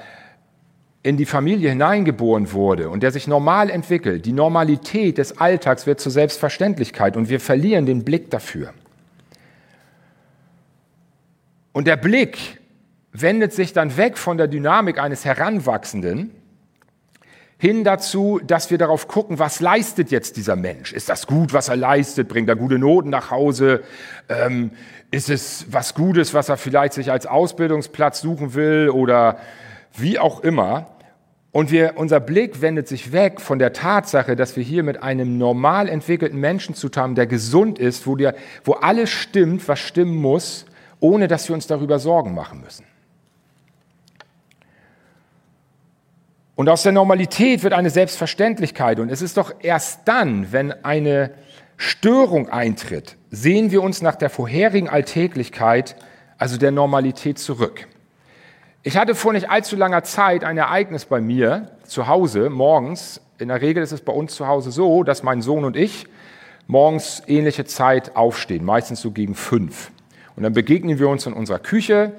in 1.05 1.17
die 1.17 1.27
Familie 1.27 1.71
hineingeboren 1.71 2.53
wurde 2.53 2.89
und 2.89 3.03
der 3.03 3.11
sich 3.11 3.27
normal 3.27 3.71
entwickelt, 3.71 4.25
die 4.27 4.33
Normalität 4.33 5.19
des 5.19 5.39
Alltags 5.39 5.87
wird 5.87 6.01
zur 6.01 6.13
Selbstverständlichkeit 6.13 7.17
und 7.17 7.29
wir 7.29 7.41
verlieren 7.41 7.87
den 7.87 8.05
Blick 8.05 8.31
dafür. 8.31 8.73
Und 11.73 11.87
der 11.87 11.97
Blick 11.97 12.61
wendet 13.13 13.53
sich 13.53 13.73
dann 13.73 13.97
weg 13.97 14.17
von 14.19 14.37
der 14.37 14.47
Dynamik 14.47 14.99
eines 14.99 15.25
Heranwachsenden 15.25 16.31
hin 17.63 17.85
dazu, 17.85 18.41
dass 18.45 18.73
wir 18.73 18.79
darauf 18.79 19.07
gucken, 19.07 19.39
was 19.39 19.61
leistet 19.61 20.11
jetzt 20.11 20.37
dieser 20.37 20.57
Mensch? 20.57 20.93
Ist 20.93 21.09
das 21.09 21.29
gut, 21.29 21.53
was 21.53 21.69
er 21.69 21.77
leistet? 21.77 22.27
Bringt 22.27 22.49
er 22.49 22.57
gute 22.57 22.77
Noten 22.77 23.09
nach 23.09 23.31
Hause? 23.31 23.85
Ähm, 24.29 24.73
ist 25.13 25.31
es 25.31 25.67
was 25.71 25.95
Gutes, 25.95 26.35
was 26.35 26.49
er 26.49 26.57
vielleicht 26.57 26.95
sich 26.95 27.13
als 27.13 27.25
Ausbildungsplatz 27.25 28.21
suchen 28.21 28.55
will 28.55 28.91
oder 28.91 29.37
wie 29.97 30.19
auch 30.19 30.41
immer? 30.41 30.89
Und 31.53 31.71
wir, 31.71 31.93
unser 31.95 32.19
Blick 32.19 32.63
wendet 32.63 32.89
sich 32.89 33.13
weg 33.13 33.41
von 33.41 33.61
der 33.61 33.73
Tatsache, 33.73 34.35
dass 34.35 34.57
wir 34.57 34.65
hier 34.65 34.83
mit 34.83 35.01
einem 35.01 35.39
normal 35.39 35.89
entwickelten 35.89 36.41
Menschen 36.41 36.75
zu 36.75 36.89
tun 36.89 37.01
haben, 37.01 37.15
der 37.15 37.29
gesund 37.29 37.79
ist, 37.79 38.09
wo, 38.09 38.17
der, 38.17 38.35
wo 38.65 38.73
alles 38.73 39.09
stimmt, 39.09 39.69
was 39.69 39.79
stimmen 39.79 40.17
muss, 40.17 40.67
ohne 40.99 41.29
dass 41.29 41.49
wir 41.49 41.55
uns 41.55 41.69
darüber 41.69 42.01
Sorgen 42.01 42.35
machen 42.35 42.61
müssen. 42.61 42.85
Und 46.55 46.69
aus 46.69 46.83
der 46.83 46.93
Normalität 46.93 47.63
wird 47.63 47.73
eine 47.73 47.91
Selbstverständlichkeit. 47.91 49.01
Und 49.01 49.11
es 49.11 49.23
ist 49.23 49.37
doch 49.37 49.53
erst 49.61 50.01
dann, 50.07 50.53
wenn 50.53 50.73
eine 50.85 51.31
Störung 51.77 52.49
eintritt, 52.51 53.17
sehen 53.31 53.71
wir 53.71 53.83
uns 53.83 54.03
nach 54.03 54.17
der 54.17 54.31
vorherigen 54.31 54.89
Alltäglichkeit, 54.89 55.97
also 56.37 56.59
der 56.59 56.71
Normalität, 56.71 57.39
zurück. 57.39 57.89
Ich 58.83 58.97
hatte 58.97 59.15
vor 59.15 59.33
nicht 59.33 59.49
allzu 59.49 59.77
langer 59.77 60.03
Zeit 60.03 60.45
ein 60.45 60.59
Ereignis 60.59 61.05
bei 61.07 61.21
mir 61.21 61.71
zu 61.85 62.09
Hause, 62.09 62.51
morgens. 62.51 63.21
In 63.39 63.49
der 63.49 63.61
Regel 63.61 63.83
ist 63.83 63.93
es 63.93 64.01
bei 64.01 64.13
uns 64.13 64.35
zu 64.35 64.47
Hause 64.47 64.71
so, 64.71 65.03
dass 65.05 65.23
mein 65.23 65.41
Sohn 65.41 65.65
und 65.65 65.77
ich 65.77 66.07
morgens 66.67 67.23
ähnliche 67.27 67.65
Zeit 67.65 68.17
aufstehen, 68.17 68.65
meistens 68.65 69.01
so 69.01 69.11
gegen 69.11 69.35
fünf. 69.35 69.91
Und 70.37 70.43
dann 70.43 70.53
begegnen 70.53 70.99
wir 70.99 71.09
uns 71.09 71.27
in 71.27 71.33
unserer 71.33 71.59
Küche 71.59 72.13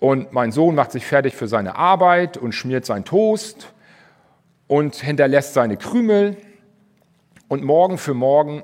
und 0.00 0.32
mein 0.32 0.52
Sohn 0.52 0.74
macht 0.74 0.92
sich 0.92 1.06
fertig 1.06 1.34
für 1.34 1.48
seine 1.48 1.76
Arbeit 1.76 2.36
und 2.36 2.52
schmiert 2.52 2.86
sein 2.86 3.04
Toast 3.04 3.72
und 4.68 4.94
hinterlässt 4.94 5.54
seine 5.54 5.76
Krümel. 5.76 6.36
Und 7.48 7.64
morgen 7.64 7.98
für 7.98 8.14
morgen 8.14 8.62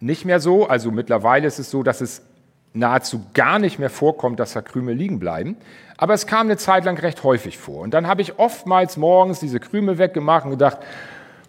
nicht 0.00 0.24
mehr 0.24 0.40
so. 0.40 0.66
Also 0.66 0.90
mittlerweile 0.90 1.46
ist 1.46 1.58
es 1.58 1.70
so, 1.70 1.82
dass 1.82 2.00
es 2.00 2.22
nahezu 2.72 3.26
gar 3.34 3.58
nicht 3.58 3.78
mehr 3.78 3.90
vorkommt, 3.90 4.40
dass 4.40 4.52
da 4.52 4.62
Krümel 4.62 4.94
liegen 4.94 5.18
bleiben. 5.18 5.56
Aber 5.96 6.14
es 6.14 6.26
kam 6.26 6.46
eine 6.46 6.56
Zeit 6.56 6.84
lang 6.84 6.98
recht 6.98 7.22
häufig 7.24 7.58
vor. 7.58 7.82
Und 7.82 7.92
dann 7.92 8.06
habe 8.06 8.22
ich 8.22 8.38
oftmals 8.38 8.96
morgens 8.96 9.40
diese 9.40 9.60
Krümel 9.60 9.98
weggemacht 9.98 10.44
und 10.44 10.52
gedacht, 10.52 10.78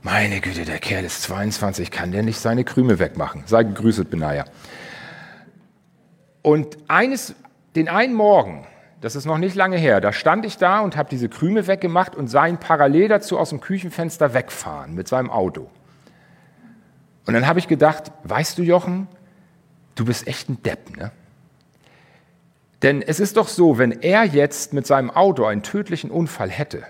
meine 0.02 0.40
Güte, 0.40 0.66
der 0.66 0.78
Kerl 0.78 1.04
ist 1.04 1.24
22, 1.24 1.90
kann 1.90 2.12
der 2.12 2.22
nicht 2.22 2.40
seine 2.40 2.64
Krümel 2.64 3.00
wegmachen? 3.00 3.44
Sei 3.48 3.64
gegrüßet, 3.64 4.10
Benaya. 4.10 4.46
Und 6.44 6.78
eines, 6.88 7.34
den 7.76 7.90
einen 7.90 8.14
Morgen 8.14 8.68
das 9.06 9.16
ist 9.16 9.26
noch 9.26 9.38
nicht 9.38 9.54
lange 9.54 9.78
her, 9.78 10.02
da 10.02 10.12
stand 10.12 10.48
ich 10.48 10.58
da 10.58 10.80
und 10.80 10.98
habe 10.98 11.12
diese 11.12 11.30
Krümel 11.30 11.68
weggemacht 11.68 12.16
und 12.16 12.28
sah 12.28 12.48
ihn 12.48 12.58
parallel 12.58 13.08
dazu 13.08 13.38
aus 13.38 13.50
dem 13.50 13.62
Küchenfenster 13.62 14.34
wegfahren 14.34 14.96
mit 14.96 15.08
seinem 15.08 15.30
Auto. 15.30 15.70
Und 17.28 17.36
dann 17.36 17.46
habe 17.46 17.60
ich 17.60 17.68
gedacht, 17.68 18.12
weißt 18.24 18.58
du 18.58 18.64
Jochen, 18.64 19.08
du 19.94 20.06
bist 20.06 20.26
echt 20.26 20.50
ein 20.50 20.64
Depp, 20.64 20.98
ne? 20.98 21.12
Denn 22.82 23.04
es 23.04 23.20
ist 23.20 23.38
doch 23.38 23.48
so, 23.48 23.78
wenn 23.78 23.92
er 23.92 24.24
jetzt 24.24 24.74
mit 24.74 24.88
seinem 24.88 25.12
Auto 25.12 25.46
einen 25.46 25.62
tödlichen 25.62 26.10
Unfall 26.10 26.50
hätte, 26.50 26.82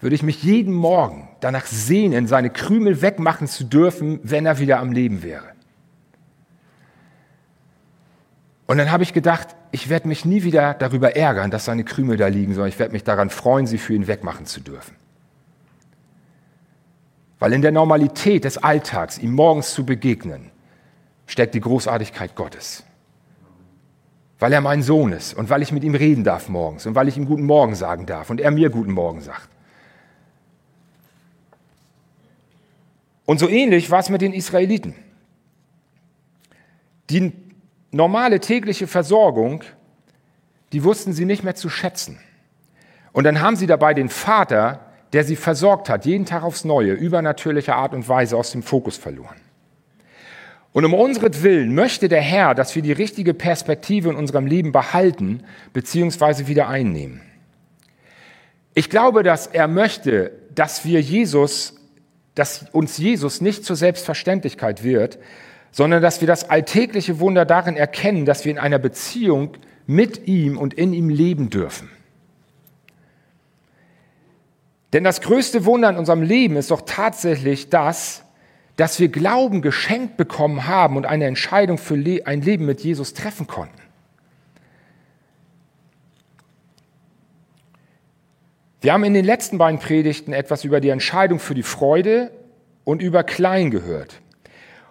würde 0.00 0.16
ich 0.16 0.22
mich 0.22 0.42
jeden 0.42 0.72
Morgen 0.72 1.28
danach 1.40 1.66
sehnen, 1.66 2.26
seine 2.26 2.48
Krümel 2.48 3.02
wegmachen 3.02 3.48
zu 3.48 3.64
dürfen, 3.64 4.18
wenn 4.22 4.46
er 4.46 4.58
wieder 4.58 4.78
am 4.78 4.92
Leben 4.92 5.22
wäre. 5.22 5.53
Und 8.66 8.78
dann 8.78 8.90
habe 8.90 9.02
ich 9.02 9.12
gedacht, 9.12 9.48
ich 9.72 9.88
werde 9.88 10.08
mich 10.08 10.24
nie 10.24 10.42
wieder 10.42 10.74
darüber 10.74 11.16
ärgern, 11.16 11.50
dass 11.50 11.66
seine 11.66 11.84
Krümel 11.84 12.16
da 12.16 12.28
liegen, 12.28 12.54
sondern 12.54 12.68
ich 12.68 12.78
werde 12.78 12.92
mich 12.92 13.04
daran 13.04 13.28
freuen, 13.28 13.66
sie 13.66 13.78
für 13.78 13.94
ihn 13.94 14.06
wegmachen 14.06 14.46
zu 14.46 14.60
dürfen. 14.60 14.96
Weil 17.38 17.52
in 17.52 17.62
der 17.62 17.72
Normalität 17.72 18.44
des 18.44 18.56
Alltags, 18.58 19.18
ihm 19.18 19.32
morgens 19.32 19.74
zu 19.74 19.84
begegnen, 19.84 20.50
steckt 21.26 21.54
die 21.54 21.60
Großartigkeit 21.60 22.34
Gottes. 22.34 22.84
Weil 24.38 24.52
er 24.52 24.60
mein 24.62 24.82
Sohn 24.82 25.12
ist 25.12 25.34
und 25.34 25.50
weil 25.50 25.62
ich 25.62 25.70
mit 25.70 25.84
ihm 25.84 25.94
reden 25.94 26.24
darf 26.24 26.48
morgens 26.48 26.86
und 26.86 26.94
weil 26.94 27.08
ich 27.08 27.16
ihm 27.16 27.26
guten 27.26 27.44
Morgen 27.44 27.74
sagen 27.74 28.06
darf 28.06 28.30
und 28.30 28.40
er 28.40 28.50
mir 28.50 28.70
guten 28.70 28.92
Morgen 28.92 29.20
sagt. 29.20 29.48
Und 33.26 33.40
so 33.40 33.48
ähnlich 33.48 33.90
war 33.90 34.00
es 34.00 34.08
mit 34.08 34.20
den 34.20 34.32
Israeliten. 34.32 34.94
Die 37.10 37.32
normale 37.94 38.40
tägliche 38.40 38.86
Versorgung, 38.86 39.62
die 40.72 40.84
wussten 40.84 41.12
sie 41.12 41.24
nicht 41.24 41.44
mehr 41.44 41.54
zu 41.54 41.68
schätzen. 41.68 42.18
Und 43.12 43.24
dann 43.24 43.40
haben 43.40 43.56
sie 43.56 43.66
dabei 43.66 43.94
den 43.94 44.08
Vater, 44.08 44.80
der 45.12 45.22
sie 45.22 45.36
versorgt 45.36 45.88
hat, 45.88 46.04
jeden 46.04 46.26
Tag 46.26 46.42
aufs 46.42 46.64
Neue, 46.64 46.92
übernatürliche 46.92 47.74
Art 47.74 47.94
und 47.94 48.08
Weise 48.08 48.36
aus 48.36 48.50
dem 48.50 48.64
Fokus 48.64 48.96
verloren. 48.96 49.36
Und 50.72 50.84
um 50.84 50.92
unseren 50.92 51.72
möchte 51.72 52.08
der 52.08 52.20
Herr, 52.20 52.56
dass 52.56 52.74
wir 52.74 52.82
die 52.82 52.90
richtige 52.90 53.32
Perspektive 53.32 54.10
in 54.10 54.16
unserem 54.16 54.46
Leben 54.46 54.72
behalten 54.72 55.44
bzw. 55.72 56.48
wieder 56.48 56.68
einnehmen. 56.68 57.20
Ich 58.74 58.90
glaube, 58.90 59.22
dass 59.22 59.46
er 59.46 59.68
möchte, 59.68 60.32
dass 60.52 60.84
wir 60.84 61.00
Jesus, 61.00 61.76
dass 62.34 62.66
uns 62.72 62.98
Jesus 62.98 63.40
nicht 63.40 63.64
zur 63.64 63.76
Selbstverständlichkeit 63.76 64.82
wird, 64.82 65.20
sondern 65.74 66.00
dass 66.00 66.20
wir 66.20 66.28
das 66.28 66.48
alltägliche 66.48 67.18
Wunder 67.18 67.44
darin 67.44 67.76
erkennen, 67.76 68.26
dass 68.26 68.44
wir 68.44 68.52
in 68.52 68.60
einer 68.60 68.78
Beziehung 68.78 69.56
mit 69.88 70.28
ihm 70.28 70.56
und 70.56 70.72
in 70.72 70.92
ihm 70.92 71.08
leben 71.08 71.50
dürfen. 71.50 71.90
Denn 74.92 75.02
das 75.02 75.20
größte 75.20 75.64
Wunder 75.64 75.90
in 75.90 75.96
unserem 75.96 76.22
Leben 76.22 76.54
ist 76.54 76.70
doch 76.70 76.82
tatsächlich 76.86 77.70
das, 77.70 78.22
dass 78.76 79.00
wir 79.00 79.08
Glauben 79.08 79.62
geschenkt 79.62 80.16
bekommen 80.16 80.68
haben 80.68 80.96
und 80.96 81.06
eine 81.06 81.24
Entscheidung 81.24 81.76
für 81.76 81.94
ein 82.24 82.40
Leben 82.40 82.66
mit 82.66 82.82
Jesus 82.82 83.12
treffen 83.12 83.48
konnten. 83.48 83.82
Wir 88.80 88.92
haben 88.92 89.02
in 89.02 89.14
den 89.14 89.24
letzten 89.24 89.58
beiden 89.58 89.80
Predigten 89.80 90.32
etwas 90.32 90.62
über 90.62 90.80
die 90.80 90.90
Entscheidung 90.90 91.40
für 91.40 91.56
die 91.56 91.64
Freude 91.64 92.30
und 92.84 93.02
über 93.02 93.24
Klein 93.24 93.72
gehört. 93.72 94.20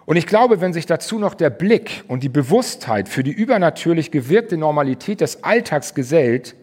Und 0.06 0.16
ich 0.16 0.26
glaube, 0.26 0.60
wenn 0.60 0.72
sich 0.72 0.86
dazu 0.86 1.18
noch 1.18 1.34
der 1.34 1.50
Blick 1.50 2.04
und 2.08 2.22
die 2.22 2.28
Bewusstheit 2.28 3.08
für 3.08 3.22
die 3.22 3.32
übernatürlich 3.32 4.10
gewirkte 4.10 4.56
Normalität 4.56 5.20
des 5.20 5.44
Alltags 5.44 5.94
gesellt, 5.94 6.54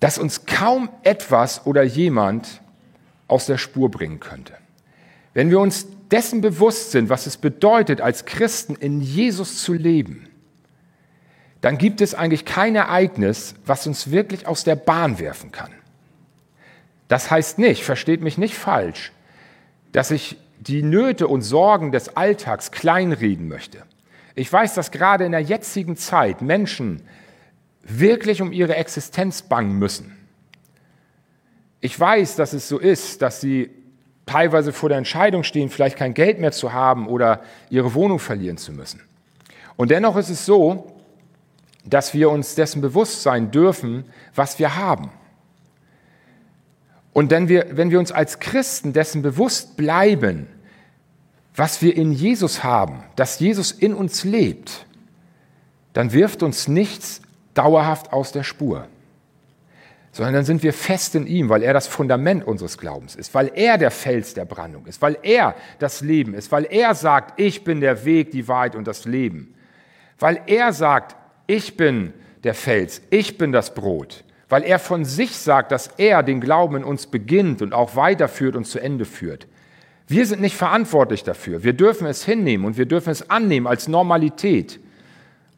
dass 0.00 0.18
uns 0.18 0.44
kaum 0.46 0.88
etwas 1.04 1.66
oder 1.66 1.82
jemand 1.82 2.60
aus 3.28 3.46
der 3.46 3.58
Spur 3.58 3.90
bringen 3.90 4.20
könnte. 4.20 4.54
Wenn 5.34 5.50
wir 5.50 5.60
uns 5.60 5.86
dessen 6.10 6.40
bewusst 6.40 6.92
sind, 6.92 7.08
was 7.08 7.26
es 7.26 7.36
bedeutet, 7.36 8.00
als 8.00 8.24
Christen 8.24 8.74
in 8.74 9.00
Jesus 9.00 9.62
zu 9.62 9.72
leben, 9.72 10.28
dann 11.60 11.78
gibt 11.78 12.00
es 12.00 12.14
eigentlich 12.14 12.44
kein 12.44 12.76
Ereignis, 12.76 13.54
was 13.64 13.86
uns 13.86 14.10
wirklich 14.10 14.46
aus 14.46 14.64
der 14.64 14.76
Bahn 14.76 15.18
werfen 15.18 15.52
kann. 15.52 15.72
Das 17.08 17.30
heißt 17.30 17.58
nicht, 17.58 17.84
versteht 17.84 18.20
mich 18.20 18.36
nicht 18.38 18.56
falsch, 18.56 19.12
dass 19.92 20.10
ich 20.10 20.36
die 20.66 20.82
Nöte 20.82 21.28
und 21.28 21.42
Sorgen 21.42 21.92
des 21.92 22.16
Alltags 22.16 22.70
kleinreden 22.70 23.48
möchte. 23.48 23.82
Ich 24.34 24.52
weiß, 24.52 24.74
dass 24.74 24.90
gerade 24.90 25.24
in 25.24 25.32
der 25.32 25.40
jetzigen 25.40 25.96
Zeit 25.96 26.42
Menschen 26.42 27.02
wirklich 27.82 28.42
um 28.42 28.52
ihre 28.52 28.76
Existenz 28.76 29.42
bangen 29.42 29.78
müssen. 29.78 30.16
Ich 31.80 31.98
weiß, 31.98 32.36
dass 32.36 32.52
es 32.52 32.68
so 32.68 32.78
ist, 32.78 33.22
dass 33.22 33.40
sie 33.40 33.70
teilweise 34.26 34.72
vor 34.72 34.88
der 34.88 34.98
Entscheidung 34.98 35.44
stehen, 35.44 35.70
vielleicht 35.70 35.96
kein 35.96 36.14
Geld 36.14 36.40
mehr 36.40 36.52
zu 36.52 36.72
haben 36.72 37.06
oder 37.06 37.42
ihre 37.70 37.94
Wohnung 37.94 38.18
verlieren 38.18 38.58
zu 38.58 38.72
müssen. 38.72 39.00
Und 39.76 39.90
dennoch 39.90 40.16
ist 40.16 40.30
es 40.30 40.44
so, 40.44 40.92
dass 41.84 42.12
wir 42.12 42.30
uns 42.30 42.56
dessen 42.56 42.80
bewusst 42.82 43.22
sein 43.22 43.52
dürfen, 43.52 44.04
was 44.34 44.58
wir 44.58 44.76
haben. 44.76 45.10
Und 47.12 47.30
wenn 47.30 47.48
wir, 47.48 47.68
wenn 47.76 47.90
wir 47.90 48.00
uns 48.00 48.10
als 48.10 48.40
Christen 48.40 48.92
dessen 48.92 49.22
bewusst 49.22 49.76
bleiben, 49.76 50.48
was 51.56 51.80
wir 51.80 51.96
in 51.96 52.12
Jesus 52.12 52.62
haben, 52.62 53.02
dass 53.16 53.40
Jesus 53.40 53.72
in 53.72 53.94
uns 53.94 54.24
lebt, 54.24 54.86
dann 55.94 56.12
wirft 56.12 56.42
uns 56.42 56.68
nichts 56.68 57.22
dauerhaft 57.54 58.12
aus 58.12 58.30
der 58.30 58.42
Spur, 58.42 58.86
sondern 60.12 60.34
dann 60.34 60.44
sind 60.44 60.62
wir 60.62 60.74
fest 60.74 61.14
in 61.14 61.26
ihm, 61.26 61.48
weil 61.48 61.62
er 61.62 61.72
das 61.72 61.86
Fundament 61.86 62.46
unseres 62.46 62.76
Glaubens 62.76 63.16
ist, 63.16 63.34
weil 63.34 63.50
er 63.54 63.78
der 63.78 63.90
Fels 63.90 64.34
der 64.34 64.44
Brandung 64.44 64.86
ist, 64.86 65.00
weil 65.00 65.18
er 65.22 65.54
das 65.78 66.02
Leben 66.02 66.34
ist, 66.34 66.52
weil 66.52 66.64
er 66.64 66.94
sagt, 66.94 67.40
ich 67.40 67.64
bin 67.64 67.80
der 67.80 68.04
Weg, 68.04 68.30
die 68.30 68.46
Wahrheit 68.46 68.76
und 68.76 68.86
das 68.86 69.06
Leben, 69.06 69.54
weil 70.18 70.42
er 70.46 70.74
sagt, 70.74 71.16
ich 71.46 71.76
bin 71.78 72.12
der 72.44 72.54
Fels, 72.54 73.00
ich 73.08 73.38
bin 73.38 73.52
das 73.52 73.72
Brot, 73.72 74.24
weil 74.50 74.62
er 74.62 74.78
von 74.78 75.06
sich 75.06 75.36
sagt, 75.36 75.72
dass 75.72 75.88
er 75.96 76.22
den 76.22 76.42
Glauben 76.42 76.76
in 76.76 76.84
uns 76.84 77.06
beginnt 77.06 77.62
und 77.62 77.72
auch 77.72 77.96
weiterführt 77.96 78.56
und 78.56 78.66
zu 78.66 78.78
Ende 78.78 79.06
führt. 79.06 79.46
Wir 80.08 80.24
sind 80.26 80.40
nicht 80.40 80.56
verantwortlich 80.56 81.24
dafür. 81.24 81.64
Wir 81.64 81.72
dürfen 81.72 82.06
es 82.06 82.24
hinnehmen 82.24 82.64
und 82.64 82.76
wir 82.76 82.86
dürfen 82.86 83.10
es 83.10 83.28
annehmen 83.28 83.66
als 83.66 83.88
Normalität, 83.88 84.78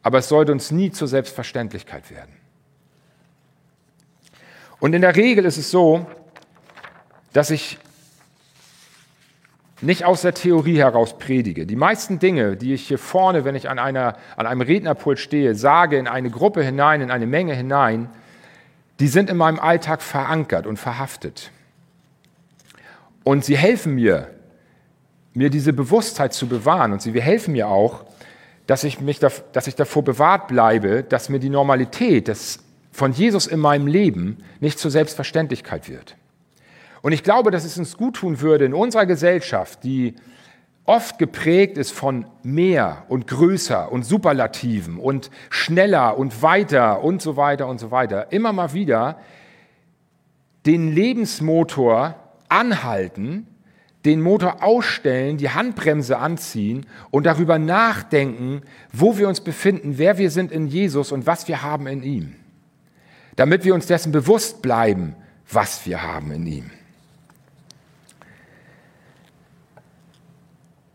aber 0.01 0.19
es 0.19 0.29
sollte 0.29 0.51
uns 0.51 0.71
nie 0.71 0.91
zur 0.91 1.07
Selbstverständlichkeit 1.07 2.09
werden. 2.09 2.31
Und 4.79 4.93
in 4.93 5.01
der 5.01 5.15
Regel 5.15 5.45
ist 5.45 5.57
es 5.57 5.69
so, 5.69 6.07
dass 7.33 7.51
ich 7.51 7.77
nicht 9.81 10.03
aus 10.03 10.23
der 10.23 10.33
Theorie 10.33 10.77
heraus 10.77 11.17
predige. 11.17 11.65
Die 11.65 11.75
meisten 11.75 12.19
Dinge, 12.19 12.57
die 12.57 12.73
ich 12.73 12.87
hier 12.87 12.97
vorne, 12.97 13.45
wenn 13.45 13.55
ich 13.55 13.69
an, 13.69 13.79
einer, 13.79 14.17
an 14.35 14.45
einem 14.45 14.61
Rednerpult 14.61 15.19
stehe, 15.19 15.55
sage 15.55 15.97
in 15.97 16.07
eine 16.07 16.29
Gruppe 16.29 16.63
hinein, 16.63 17.01
in 17.01 17.11
eine 17.11 17.27
Menge 17.27 17.53
hinein, 17.53 18.09
die 18.99 19.07
sind 19.07 19.29
in 19.29 19.37
meinem 19.37 19.59
Alltag 19.59 20.01
verankert 20.01 20.67
und 20.67 20.77
verhaftet. 20.77 21.51
Und 23.23 23.45
sie 23.45 23.55
helfen 23.55 23.95
mir, 23.95 24.27
mir 25.39 25.49
diese 25.49 25.71
Bewusstheit 25.71 26.33
zu 26.33 26.47
bewahren. 26.47 26.91
Und 26.91 27.01
sie 27.01 27.13
helfen 27.21 27.53
mir 27.53 27.69
auch, 27.69 28.03
dass 28.67 28.83
ich, 28.83 28.99
mich 28.99 29.19
da, 29.19 29.31
dass 29.53 29.67
ich 29.67 29.75
davor 29.75 30.03
bewahrt 30.03 30.49
bleibe, 30.49 31.01
dass 31.01 31.29
mir 31.29 31.39
die 31.39 31.49
Normalität 31.49 32.27
des, 32.27 32.59
von 32.91 33.13
Jesus 33.13 33.47
in 33.47 33.61
meinem 33.61 33.87
Leben 33.87 34.39
nicht 34.59 34.79
zur 34.79 34.91
Selbstverständlichkeit 34.91 35.87
wird. 35.87 36.17
Und 37.01 37.13
ich 37.13 37.23
glaube, 37.23 37.51
dass 37.51 37.63
es 37.63 37.77
uns 37.77 37.95
gut 37.95 38.17
tun 38.17 38.41
würde 38.41 38.65
in 38.65 38.73
unserer 38.73 39.05
Gesellschaft, 39.05 39.85
die 39.85 40.15
oft 40.83 41.17
geprägt 41.17 41.77
ist 41.77 41.93
von 41.93 42.25
mehr 42.43 43.05
und 43.07 43.25
größer 43.25 43.89
und 43.93 44.03
Superlativen 44.03 44.97
und 44.97 45.31
schneller 45.49 46.17
und 46.17 46.41
weiter 46.41 47.01
und 47.01 47.21
so 47.21 47.37
weiter 47.37 47.69
und 47.69 47.79
so 47.79 47.91
weiter, 47.91 48.33
immer 48.33 48.51
mal 48.51 48.73
wieder 48.73 49.19
den 50.65 50.93
Lebensmotor 50.93 52.15
anhalten, 52.49 53.47
den 54.05 54.21
Motor 54.21 54.63
ausstellen, 54.63 55.37
die 55.37 55.49
Handbremse 55.49 56.17
anziehen 56.17 56.85
und 57.11 57.25
darüber 57.25 57.59
nachdenken, 57.59 58.61
wo 58.93 59.17
wir 59.17 59.27
uns 59.27 59.41
befinden, 59.41 59.97
wer 59.97 60.17
wir 60.17 60.31
sind 60.31 60.51
in 60.51 60.67
Jesus 60.67 61.11
und 61.11 61.25
was 61.25 61.47
wir 61.47 61.61
haben 61.61 61.87
in 61.87 62.03
ihm. 62.03 62.35
Damit 63.35 63.65
wir 63.65 63.73
uns 63.73 63.87
dessen 63.87 64.11
bewusst 64.11 64.61
bleiben, 64.61 65.15
was 65.51 65.85
wir 65.85 66.01
haben 66.01 66.31
in 66.31 66.45
ihm. 66.45 66.71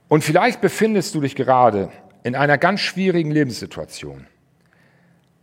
Und 0.09 0.25
vielleicht 0.25 0.61
befindest 0.61 1.15
du 1.15 1.21
dich 1.21 1.35
gerade 1.35 1.91
in 2.23 2.37
einer 2.37 2.57
ganz 2.57 2.81
schwierigen 2.81 3.31
Lebenssituation. 3.31 4.27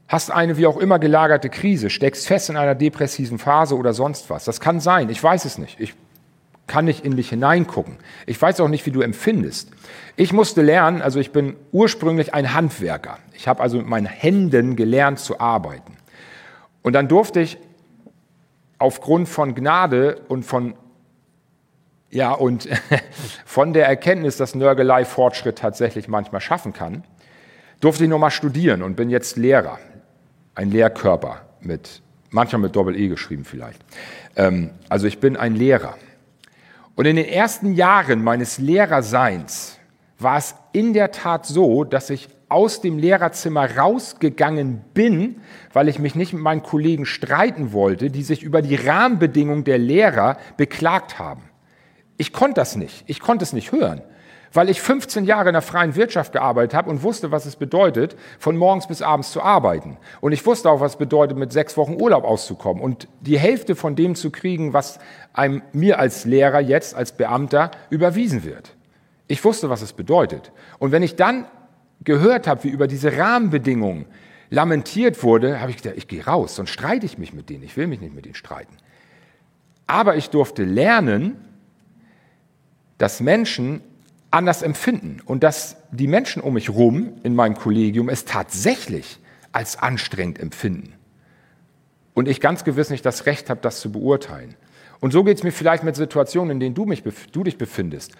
Hast 0.08 0.32
eine 0.32 0.58
wie 0.58 0.66
auch 0.66 0.78
immer 0.78 1.00
gelagerte 1.00 1.50
Krise, 1.50 1.90
steckst 1.90 2.28
fest 2.28 2.50
in 2.50 2.58
einer 2.58 2.76
depressiven 2.76 3.38
Phase 3.38 3.78
oder 3.78 3.94
sonst 3.94 4.30
was. 4.30 4.46
Das 4.46 4.60
kann 4.60 4.80
sein, 4.80 5.10
ich 5.10 5.22
weiß 5.22 5.46
es 5.46 5.58
nicht. 5.58 5.80
Ich 5.80 5.94
kann 6.72 6.86
nicht 6.86 7.04
in 7.04 7.16
mich 7.16 7.28
hineingucken. 7.28 7.98
Ich 8.26 8.42
weiß 8.42 8.62
auch 8.62 8.70
nicht, 8.70 8.86
wie 8.86 8.92
du 8.92 9.02
empfindest. 9.02 9.72
Ich 10.16 10.32
musste 10.32 10.62
lernen, 10.62 11.02
also 11.02 11.20
ich 11.20 11.34
bin 11.34 11.58
ursprünglich 11.74 12.34
ein 12.34 12.54
Handwerker. 12.54 13.18
Ich 13.34 13.50
habe 13.50 13.62
also 13.62 13.78
mit 13.78 13.88
meinen 13.88 14.06
Händen 14.06 14.78
gelernt 14.78 15.20
zu 15.20 15.42
arbeiten. 15.42 15.98
Und 16.82 16.94
dann 16.94 17.10
durfte 17.10 17.42
ich 17.42 17.58
aufgrund 18.78 19.28
von 19.28 19.54
Gnade 19.54 20.22
und 20.30 20.44
von 20.44 20.76
ja, 22.10 22.32
und 22.32 22.70
von 23.46 23.74
der 23.74 23.88
Erkenntnis, 23.88 24.38
dass 24.38 24.56
Nörgelei 24.56 25.04
Fortschritt 25.04 25.58
tatsächlich 25.58 26.08
manchmal 26.08 26.40
schaffen 26.40 26.72
kann, 26.72 27.04
durfte 27.82 28.06
ich 28.06 28.10
nochmal 28.10 28.32
studieren 28.32 28.82
und 28.82 28.96
bin 28.96 29.10
jetzt 29.10 29.36
Lehrer. 29.36 29.78
Ein 30.56 30.72
Lehrkörper 30.72 31.42
mit, 31.60 32.02
manchmal 32.30 32.62
mit 32.62 32.78
Doppel-E 32.78 33.10
geschrieben 33.10 33.44
vielleicht. 33.44 33.82
Ähm, 34.38 34.70
also 34.88 35.08
ich 35.08 35.20
bin 35.20 35.36
ein 35.36 35.56
Lehrer. 35.56 35.98
Und 37.02 37.08
in 37.08 37.16
den 37.16 37.26
ersten 37.26 37.74
Jahren 37.74 38.24
meines 38.24 38.60
Lehrerseins 38.60 39.80
war 40.20 40.38
es 40.38 40.54
in 40.72 40.94
der 40.94 41.10
Tat 41.10 41.48
so, 41.48 41.84
dass 41.84 42.12
ich 42.12 42.30
aus 42.48 42.80
dem 42.80 43.00
Lehrerzimmer 43.00 43.76
rausgegangen 43.76 44.82
bin, 44.94 45.42
weil 45.74 45.90
ich 45.90 45.98
mich 45.98 46.14
nicht 46.14 46.34
mit 46.34 46.44
meinen 46.44 46.62
Kollegen 46.62 47.08
streiten 47.08 47.74
wollte, 47.74 48.12
die 48.12 48.22
sich 48.22 48.44
über 48.44 48.62
die 48.62 48.76
Rahmenbedingungen 48.76 49.64
der 49.64 49.80
Lehrer 49.80 50.38
beklagt 50.58 51.18
haben. 51.18 51.42
Ich 52.18 52.34
konnte 52.34 52.62
das 52.62 52.76
nicht. 52.76 53.04
Ich 53.08 53.20
konnte 53.20 53.42
es 53.46 53.54
nicht 53.54 53.72
hören, 53.72 54.04
weil 54.54 54.70
ich 54.70 54.82
15 54.82 55.26
Jahre 55.26 55.50
in 55.50 55.54
der 55.54 55.62
freien 55.62 55.96
Wirtschaft 55.96 56.34
gearbeitet 56.34 56.74
habe 56.74 56.90
und 56.90 57.04
wusste, 57.04 57.32
was 57.32 57.46
es 57.46 57.56
bedeutet, 57.56 58.16
von 58.40 58.58
morgens 58.58 58.88
bis 58.88 59.02
abends 59.02 59.32
zu 59.32 59.42
arbeiten. 59.42 59.98
Und 60.20 60.32
ich 60.32 60.46
wusste 60.46 60.70
auch, 60.70 60.82
was 60.82 60.94
es 60.94 60.98
bedeutet, 60.98 61.38
mit 61.38 61.54
sechs 61.54 61.78
Wochen 61.78 62.02
Urlaub 62.02 62.24
auszukommen 62.24 62.84
und 62.84 63.08
die 63.22 63.40
Hälfte 63.40 63.76
von 63.76 63.96
dem 63.96 64.16
zu 64.16 64.30
kriegen, 64.32 64.74
was 64.74 65.00
einem, 65.34 65.62
mir 65.72 66.00
als 66.00 66.26
Lehrer 66.26 66.60
jetzt, 66.60 66.96
als 66.96 67.14
Beamter 67.14 67.72
überwiesen 67.90 68.44
wird. 68.44 68.76
Ich 69.28 69.44
wusste, 69.46 69.70
was 69.70 69.82
es 69.82 69.94
bedeutet. 69.94 70.52
Und 70.80 70.92
wenn 70.92 71.04
ich 71.04 71.16
dann 71.16 71.46
gehört 72.04 72.48
habe, 72.48 72.66
wie 72.66 72.70
über 72.70 72.88
diese 72.88 73.16
Rahmenbedingungen 73.18 74.06
lamentiert 74.50 75.24
wurde, 75.24 75.62
habe 75.62 75.72
ich 75.72 75.78
gedacht, 75.78 75.96
ich 75.98 76.08
gehe 76.10 76.26
raus, 76.26 76.56
sonst 76.58 76.72
streite 76.72 77.06
ich 77.06 77.18
mich 77.18 77.34
mit 77.34 77.50
denen. 77.50 77.64
Ich 77.64 77.78
will 77.78 77.88
mich 77.88 78.02
nicht 78.02 78.14
mit 78.14 78.26
denen 78.26 78.36
streiten. 78.36 78.76
Aber 79.88 80.18
ich 80.18 80.30
durfte 80.30 80.64
lernen, 80.64 81.38
dass 82.98 83.22
Menschen 83.22 83.82
anders 84.32 84.62
empfinden 84.62 85.20
und 85.26 85.44
dass 85.44 85.78
die 85.92 86.08
Menschen 86.08 86.42
um 86.42 86.54
mich 86.54 86.70
herum 86.70 87.14
in 87.24 87.36
meinem 87.36 87.56
Kollegium 87.56 88.10
es 88.10 88.26
tatsächlich 88.26 89.20
als 89.52 89.78
anstrengend 89.78 90.40
empfinden. 90.40 90.94
Und 92.14 92.28
ich 92.28 92.42
ganz 92.42 92.64
gewiss 92.64 92.90
nicht 92.90 93.06
das 93.06 93.26
Recht 93.26 93.50
habe, 93.50 93.62
das 93.62 93.80
zu 93.80 93.92
beurteilen. 93.92 94.56
Und 95.00 95.12
so 95.12 95.24
geht 95.24 95.38
es 95.38 95.44
mir 95.44 95.52
vielleicht 95.52 95.84
mit 95.84 95.96
Situationen, 95.96 96.52
in 96.52 96.60
denen 96.60 96.76
du, 96.76 96.86
mich, 96.86 97.04
du 97.04 97.44
dich 97.44 97.58
befindest. 97.58 98.14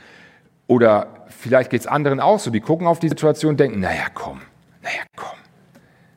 Oder 0.68 1.26
vielleicht 1.30 1.70
geht 1.70 1.82
es 1.82 1.88
anderen 1.88 2.20
auch 2.20 2.40
so, 2.40 2.50
die 2.52 2.62
gucken 2.62 2.88
auf 2.88 3.00
die 3.00 3.10
Situation 3.10 3.52
und 3.52 3.60
denken, 3.60 3.80
naja, 3.80 4.06
komm, 4.14 4.42
naja, 4.82 5.04
komm. 5.16 5.38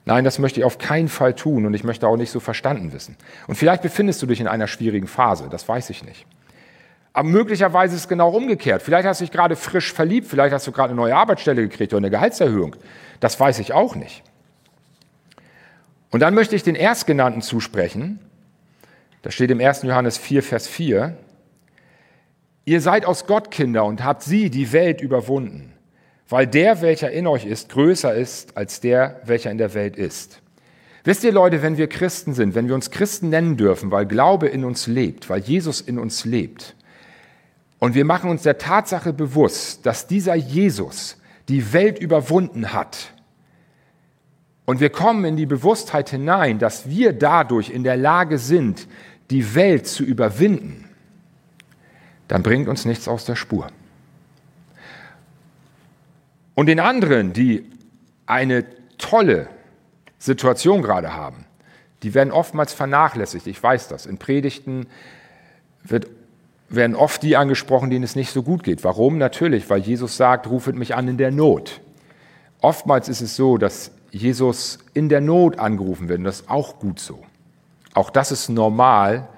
Nein, 0.07 0.24
das 0.24 0.38
möchte 0.38 0.61
ich 0.61 0.64
auf 0.64 0.78
keinen 0.78 1.09
Fall 1.09 1.35
tun 1.35 1.64
und 1.64 1.74
ich 1.74 1.83
möchte 1.83 2.07
auch 2.07 2.16
nicht 2.16 2.30
so 2.30 2.38
verstanden 2.38 2.92
wissen. 2.92 3.16
Und 3.46 3.54
vielleicht 3.54 3.83
befindest 3.83 4.20
du 4.22 4.26
dich 4.26 4.40
in 4.40 4.48
einer 4.48 4.66
schwierigen 4.66 5.07
Phase, 5.07 5.48
das 5.50 5.66
weiß 5.66 5.90
ich 5.90 6.04
nicht. 6.04 6.26
Aber 7.14 7.27
möglicherweise 7.27 7.94
ist 7.94 8.03
es 8.03 8.09
genau 8.09 8.29
umgekehrt. 8.29 8.83
Vielleicht 8.83 9.09
hast 9.09 9.20
du 9.20 9.24
dich 9.24 9.33
gerade 9.33 9.57
frisch 9.57 9.92
verliebt, 9.92 10.27
vielleicht 10.29 10.53
hast 10.53 10.66
du 10.66 10.72
gerade 10.72 10.90
eine 10.90 11.00
neue 11.00 11.16
Arbeitsstelle 11.16 11.62
gekriegt 11.62 11.94
oder 11.94 11.98
eine 11.98 12.11
Gehaltserhöhung. 12.11 12.77
Das 13.20 13.40
weiß 13.40 13.59
ich 13.61 13.72
auch 13.72 13.94
nicht. 13.94 14.22
Und 16.11 16.20
dann 16.20 16.35
möchte 16.35 16.55
ich 16.55 16.62
den 16.62 16.74
Erstgenannten 16.74 17.40
zusprechen. 17.40 18.18
Das 19.22 19.33
steht 19.33 19.50
im 19.50 19.61
1. 19.61 19.83
Johannes 19.85 20.18
4, 20.18 20.42
Vers 20.42 20.68
4. 20.68 21.16
Ihr 22.66 22.81
seid 22.83 23.07
aus 23.07 23.27
Gott 23.27 23.50
Kinder 23.50 23.87
und 23.87 24.05
habt 24.05 24.22
sie, 24.22 24.50
die 24.50 24.72
Welt, 24.72 25.00
überwunden 25.00 25.74
weil 26.29 26.46
der, 26.46 26.81
welcher 26.81 27.11
in 27.11 27.27
euch 27.27 27.44
ist, 27.44 27.68
größer 27.70 28.14
ist 28.14 28.57
als 28.57 28.81
der, 28.81 29.20
welcher 29.24 29.50
in 29.50 29.59
der 29.59 29.74
Welt 29.74 29.96
ist. 29.96 30.40
Wisst 31.05 31.22
ihr 31.22 31.33
Leute, 31.33 31.62
wenn 31.62 31.77
wir 31.77 31.87
Christen 31.87 32.33
sind, 32.33 32.55
wenn 32.55 32.66
wir 32.66 32.74
uns 32.74 32.90
Christen 32.90 33.29
nennen 33.29 33.57
dürfen, 33.57 33.90
weil 33.90 34.07
Glaube 34.07 34.48
in 34.48 34.64
uns 34.64 34.87
lebt, 34.87 35.29
weil 35.29 35.40
Jesus 35.40 35.83
in 35.83 35.98
uns 35.98 36.24
lebt, 36.24 36.74
und 37.78 37.94
wir 37.94 38.04
machen 38.04 38.30
uns 38.30 38.42
der 38.42 38.58
Tatsache 38.58 39.12
bewusst, 39.12 39.84
dass 39.87 40.06
dieser 40.06 40.34
Jesus 40.34 41.18
die 41.48 41.72
Welt 41.72 41.98
überwunden 41.98 42.72
hat, 42.72 43.14
und 44.66 44.80
wir 44.80 44.90
kommen 44.90 45.24
in 45.24 45.37
die 45.37 45.46
Bewusstheit 45.46 46.10
hinein, 46.10 46.58
dass 46.58 46.88
wir 46.88 47.12
dadurch 47.12 47.70
in 47.70 47.84
der 47.84 47.96
Lage 47.96 48.38
sind, 48.38 48.88
die 49.30 49.54
Welt 49.54 49.87
zu 49.87 50.04
überwinden, 50.04 50.88
dann 52.28 52.42
bringt 52.42 52.68
uns 52.68 52.84
nichts 52.84 53.06
aus 53.06 53.24
der 53.24 53.37
Spur. 53.37 53.68
Und 56.54 56.66
den 56.66 56.80
anderen, 56.80 57.32
die 57.32 57.70
eine 58.26 58.64
tolle 58.96 59.48
Situation 60.18 60.82
gerade 60.82 61.12
haben, 61.14 61.44
die 62.02 62.14
werden 62.14 62.32
oftmals 62.32 62.72
vernachlässigt. 62.72 63.46
Ich 63.46 63.62
weiß 63.62 63.88
das. 63.88 64.06
In 64.06 64.18
Predigten 64.18 64.87
wird, 65.82 66.06
werden 66.68 66.96
oft 66.96 67.22
die 67.22 67.37
angesprochen, 67.37 67.90
denen 67.90 68.05
es 68.05 68.16
nicht 68.16 68.31
so 68.31 68.42
gut 68.42 68.62
geht. 68.62 68.85
Warum? 68.85 69.18
Natürlich, 69.18 69.68
weil 69.70 69.81
Jesus 69.81 70.16
sagt, 70.16 70.48
rufet 70.48 70.77
mich 70.77 70.94
an 70.94 71.09
in 71.09 71.18
der 71.18 71.31
Not. 71.31 71.81
Oftmals 72.61 73.09
ist 73.09 73.20
es 73.20 73.37
so, 73.37 73.59
dass 73.59 73.90
Jesus 74.11 74.79
in 74.94 75.09
der 75.09 75.20
Not 75.20 75.59
angerufen 75.59 76.09
wird 76.09 76.20
und 76.20 76.24
das 76.24 76.40
ist 76.40 76.50
auch 76.50 76.79
gut 76.79 76.98
so. 76.98 77.20
Auch 77.92 78.11
das 78.11 78.33
ist 78.33 78.48
normal, 78.48 79.29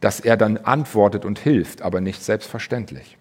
dass 0.00 0.20
er 0.20 0.36
dann 0.36 0.58
antwortet 0.58 1.24
und 1.24 1.38
hilft, 1.38 1.82
aber 1.82 2.00
nicht 2.00 2.22
selbstverständlich. 2.22 3.16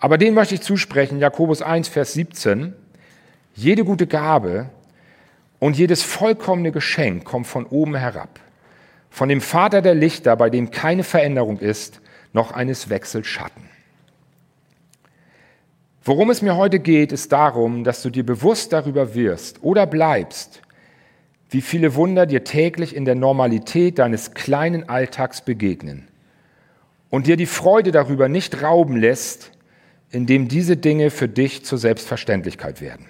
Aber 0.00 0.16
den 0.16 0.34
möchte 0.34 0.54
ich 0.54 0.60
zusprechen, 0.60 1.18
Jakobus 1.18 1.62
1, 1.62 1.88
Vers 1.88 2.12
17. 2.12 2.72
Jede 3.54 3.84
gute 3.84 4.06
Gabe 4.06 4.70
und 5.58 5.76
jedes 5.76 6.02
vollkommene 6.02 6.70
Geschenk 6.70 7.24
kommt 7.24 7.48
von 7.48 7.66
oben 7.66 7.96
herab, 7.96 8.38
von 9.10 9.28
dem 9.28 9.40
Vater 9.40 9.82
der 9.82 9.94
Lichter, 9.94 10.36
bei 10.36 10.50
dem 10.50 10.70
keine 10.70 11.02
Veränderung 11.02 11.58
ist, 11.58 12.00
noch 12.38 12.52
eines 12.52 12.88
Wechselschatten. 12.88 13.64
Worum 16.04 16.30
es 16.30 16.40
mir 16.40 16.56
heute 16.56 16.78
geht, 16.78 17.10
ist 17.10 17.32
darum, 17.32 17.82
dass 17.82 18.00
du 18.00 18.10
dir 18.10 18.24
bewusst 18.24 18.72
darüber 18.72 19.16
wirst 19.16 19.64
oder 19.64 19.86
bleibst, 19.86 20.62
wie 21.50 21.60
viele 21.60 21.96
Wunder 21.96 22.26
dir 22.26 22.44
täglich 22.44 22.94
in 22.94 23.04
der 23.04 23.16
Normalität 23.16 23.98
deines 23.98 24.34
kleinen 24.34 24.88
Alltags 24.88 25.40
begegnen 25.40 26.06
und 27.10 27.26
dir 27.26 27.36
die 27.36 27.46
Freude 27.46 27.90
darüber 27.90 28.28
nicht 28.28 28.62
rauben 28.62 28.96
lässt, 28.96 29.50
in 30.10 30.26
dem 30.26 30.46
diese 30.46 30.76
Dinge 30.76 31.10
für 31.10 31.28
dich 31.28 31.64
zur 31.64 31.78
Selbstverständlichkeit 31.78 32.80
werden. 32.80 33.06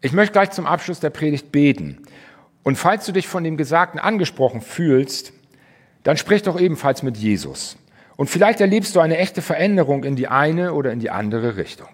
Ich 0.00 0.12
möchte 0.12 0.32
gleich 0.32 0.52
zum 0.52 0.64
Abschluss 0.64 1.00
der 1.00 1.10
Predigt 1.10 1.52
beten. 1.52 1.98
Und 2.62 2.76
falls 2.76 3.04
du 3.04 3.12
dich 3.12 3.28
von 3.28 3.44
dem 3.44 3.58
Gesagten 3.58 3.98
angesprochen 3.98 4.62
fühlst, 4.62 5.34
dann 6.06 6.16
sprich 6.16 6.42
doch 6.42 6.60
ebenfalls 6.60 7.02
mit 7.02 7.16
Jesus. 7.16 7.76
Und 8.14 8.30
vielleicht 8.30 8.60
erlebst 8.60 8.94
du 8.94 9.00
eine 9.00 9.18
echte 9.18 9.42
Veränderung 9.42 10.04
in 10.04 10.14
die 10.14 10.28
eine 10.28 10.72
oder 10.72 10.92
in 10.92 11.00
die 11.00 11.10
andere 11.10 11.56
Richtung. 11.56 11.88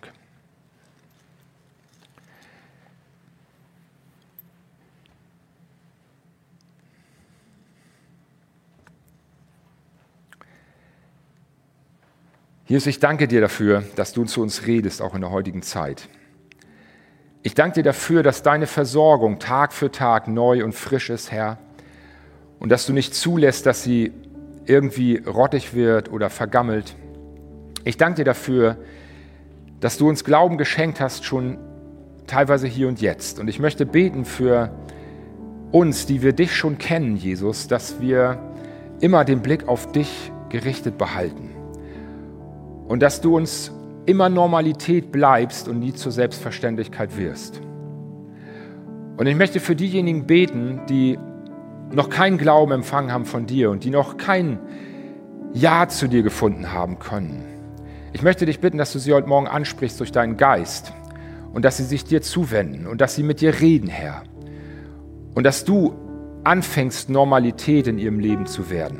Jesus, 12.66 12.86
ich 12.88 13.00
danke 13.00 13.28
dir 13.28 13.40
dafür, 13.40 13.82
dass 13.96 14.12
du 14.12 14.26
zu 14.26 14.42
uns 14.42 14.66
redest, 14.66 15.00
auch 15.00 15.14
in 15.14 15.22
der 15.22 15.30
heutigen 15.30 15.62
Zeit. 15.62 16.06
Ich 17.42 17.54
danke 17.54 17.76
dir 17.76 17.84
dafür, 17.84 18.22
dass 18.22 18.42
deine 18.42 18.66
Versorgung 18.66 19.38
Tag 19.38 19.72
für 19.72 19.90
Tag 19.90 20.28
neu 20.28 20.64
und 20.64 20.74
frisch 20.74 21.08
ist, 21.08 21.32
Herr, 21.32 21.56
und 22.62 22.68
dass 22.68 22.86
du 22.86 22.92
nicht 22.92 23.12
zulässt, 23.12 23.66
dass 23.66 23.82
sie 23.82 24.12
irgendwie 24.66 25.16
rottig 25.16 25.74
wird 25.74 26.12
oder 26.12 26.30
vergammelt. 26.30 26.94
Ich 27.82 27.96
danke 27.96 28.18
dir 28.18 28.24
dafür, 28.24 28.76
dass 29.80 29.98
du 29.98 30.08
uns 30.08 30.22
Glauben 30.22 30.58
geschenkt 30.58 31.00
hast, 31.00 31.24
schon 31.24 31.58
teilweise 32.28 32.68
hier 32.68 32.86
und 32.86 33.00
jetzt. 33.00 33.40
Und 33.40 33.48
ich 33.48 33.58
möchte 33.58 33.84
beten 33.84 34.24
für 34.24 34.70
uns, 35.72 36.06
die 36.06 36.22
wir 36.22 36.32
dich 36.34 36.54
schon 36.54 36.78
kennen, 36.78 37.16
Jesus, 37.16 37.66
dass 37.66 38.00
wir 38.00 38.38
immer 39.00 39.24
den 39.24 39.42
Blick 39.42 39.66
auf 39.66 39.90
dich 39.90 40.30
gerichtet 40.48 40.98
behalten 40.98 41.50
und 42.86 43.02
dass 43.02 43.20
du 43.20 43.34
uns 43.34 43.72
immer 44.06 44.28
Normalität 44.28 45.10
bleibst 45.10 45.66
und 45.66 45.80
nie 45.80 45.94
zur 45.94 46.12
Selbstverständlichkeit 46.12 47.16
wirst. 47.16 47.60
Und 49.16 49.26
ich 49.26 49.34
möchte 49.34 49.58
für 49.58 49.74
diejenigen 49.74 50.28
beten, 50.28 50.82
die 50.88 51.18
noch 51.92 52.10
keinen 52.10 52.38
Glauben 52.38 52.72
empfangen 52.72 53.12
haben 53.12 53.24
von 53.24 53.46
dir 53.46 53.70
und 53.70 53.84
die 53.84 53.90
noch 53.90 54.16
kein 54.16 54.58
Ja 55.52 55.88
zu 55.88 56.08
dir 56.08 56.22
gefunden 56.22 56.72
haben 56.72 56.98
können. 56.98 57.44
Ich 58.12 58.22
möchte 58.22 58.46
dich 58.46 58.60
bitten, 58.60 58.78
dass 58.78 58.92
du 58.92 58.98
sie 58.98 59.12
heute 59.12 59.28
Morgen 59.28 59.46
ansprichst 59.46 60.00
durch 60.00 60.12
deinen 60.12 60.36
Geist 60.36 60.92
und 61.52 61.64
dass 61.64 61.76
sie 61.76 61.84
sich 61.84 62.04
dir 62.04 62.22
zuwenden 62.22 62.86
und 62.86 63.00
dass 63.00 63.14
sie 63.14 63.22
mit 63.22 63.40
dir 63.40 63.60
reden, 63.60 63.88
Herr. 63.88 64.22
Und 65.34 65.44
dass 65.44 65.64
du 65.64 65.94
anfängst, 66.44 67.08
Normalität 67.08 67.86
in 67.86 67.98
ihrem 67.98 68.18
Leben 68.18 68.46
zu 68.46 68.70
werden. 68.70 68.98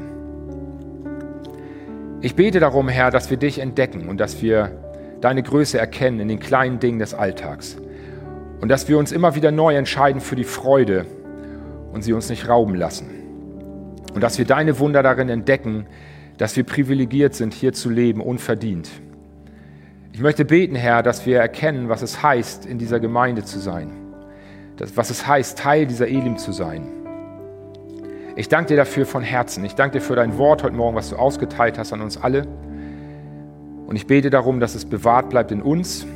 Ich 2.21 2.37
bete 2.37 2.61
darum, 2.61 2.89
Herr, 2.89 3.11
dass 3.11 3.31
wir 3.31 3.37
dich 3.37 3.59
entdecken 3.59 4.09
und 4.09 4.19
dass 4.19 4.43
wir 4.43 4.71
deine 5.21 5.43
Größe 5.43 5.79
erkennen 5.79 6.21
in 6.21 6.29
den 6.29 6.41
kleinen 6.41 6.79
Dingen 6.79 6.99
des 6.99 7.15
Alltags. 7.15 7.77
Und 8.61 8.69
dass 8.69 8.89
wir 8.89 8.97
uns 8.97 9.13
immer 9.13 9.35
wieder 9.35 9.51
neu 9.51 9.75
entscheiden 9.75 10.21
für 10.21 10.37
die 10.37 10.45
Freude 10.45 11.05
und 11.93 12.03
sie 12.03 12.13
uns 12.13 12.29
nicht 12.29 12.49
rauben 12.49 12.75
lassen. 12.75 13.11
Und 14.15 14.23
dass 14.23 14.39
wir 14.39 14.45
deine 14.45 14.79
Wunder 14.79 15.03
darin 15.03 15.29
entdecken, 15.29 15.87
dass 16.39 16.57
wir 16.57 16.65
privilegiert 16.65 17.35
sind, 17.35 17.55
hier 17.55 17.73
zu 17.73 17.91
leben, 17.91 18.21
unverdient. 18.21 18.91
Ich 20.13 20.21
möchte 20.21 20.45
beten, 20.45 20.75
Herr, 20.75 21.03
dass 21.03 21.25
wir 21.25 21.39
erkennen, 21.39 21.89
was 21.89 22.03
es 22.03 22.23
heißt, 22.23 22.67
in 22.67 22.79
dieser 22.79 23.01
Gemeinde 23.01 23.45
zu 23.45 23.59
sein. 23.59 23.91
was 24.95 25.11
es 25.11 25.27
heißt, 25.27 25.59
Teil 25.59 25.87
dieser 25.87 26.09
Elim 26.09 26.39
zu 26.39 26.51
sein. 26.51 26.89
Ich 28.35 28.49
danke 28.49 28.69
dir 28.69 28.77
dafür 28.77 29.07
von 29.07 29.23
Herzen. 29.23 29.65
Ich 29.65 29.75
danke 29.75 29.99
dir 29.99 30.05
für 30.05 30.17
dein 30.17 30.39
Wort 30.39 30.63
heute 30.63 30.75
Morgen, 30.75 30.97
was 30.97 31.11
du 31.11 31.17
ausgeteilt 31.17 31.79
hast 31.79 31.93
an 31.93 32.01
uns 32.01 32.17
alle. 32.17 32.47
Und 33.87 33.97
ich 33.97 34.07
bete 34.07 34.31
darum, 34.31 34.59
dass 34.59 34.75
es 34.75 34.85
bewahrt 34.85 35.31
bleibt 35.31 35.53
in 35.53 35.63
uns 35.63 36.07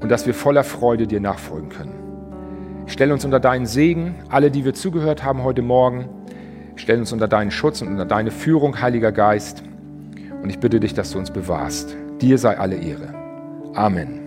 und 0.00 0.08
dass 0.10 0.26
wir 0.26 0.34
voller 0.34 0.64
Freude 0.64 1.06
dir 1.06 1.20
nachfolgen 1.20 1.68
können. 1.68 1.99
Ich 2.90 2.94
stelle 2.94 3.12
uns 3.12 3.24
unter 3.24 3.38
deinen 3.38 3.66
Segen, 3.66 4.16
alle, 4.30 4.50
die 4.50 4.64
wir 4.64 4.74
zugehört 4.74 5.22
haben 5.22 5.44
heute 5.44 5.62
Morgen, 5.62 6.08
stelle 6.74 6.98
uns 6.98 7.12
unter 7.12 7.28
deinen 7.28 7.52
Schutz 7.52 7.80
und 7.82 7.86
unter 7.86 8.04
deine 8.04 8.32
Führung, 8.32 8.80
Heiliger 8.80 9.12
Geist. 9.12 9.62
Und 10.42 10.50
ich 10.50 10.58
bitte 10.58 10.80
dich, 10.80 10.92
dass 10.92 11.12
du 11.12 11.18
uns 11.18 11.30
bewahrst. 11.30 11.96
Dir 12.20 12.36
sei 12.36 12.58
alle 12.58 12.74
Ehre. 12.74 13.14
Amen. 13.74 14.19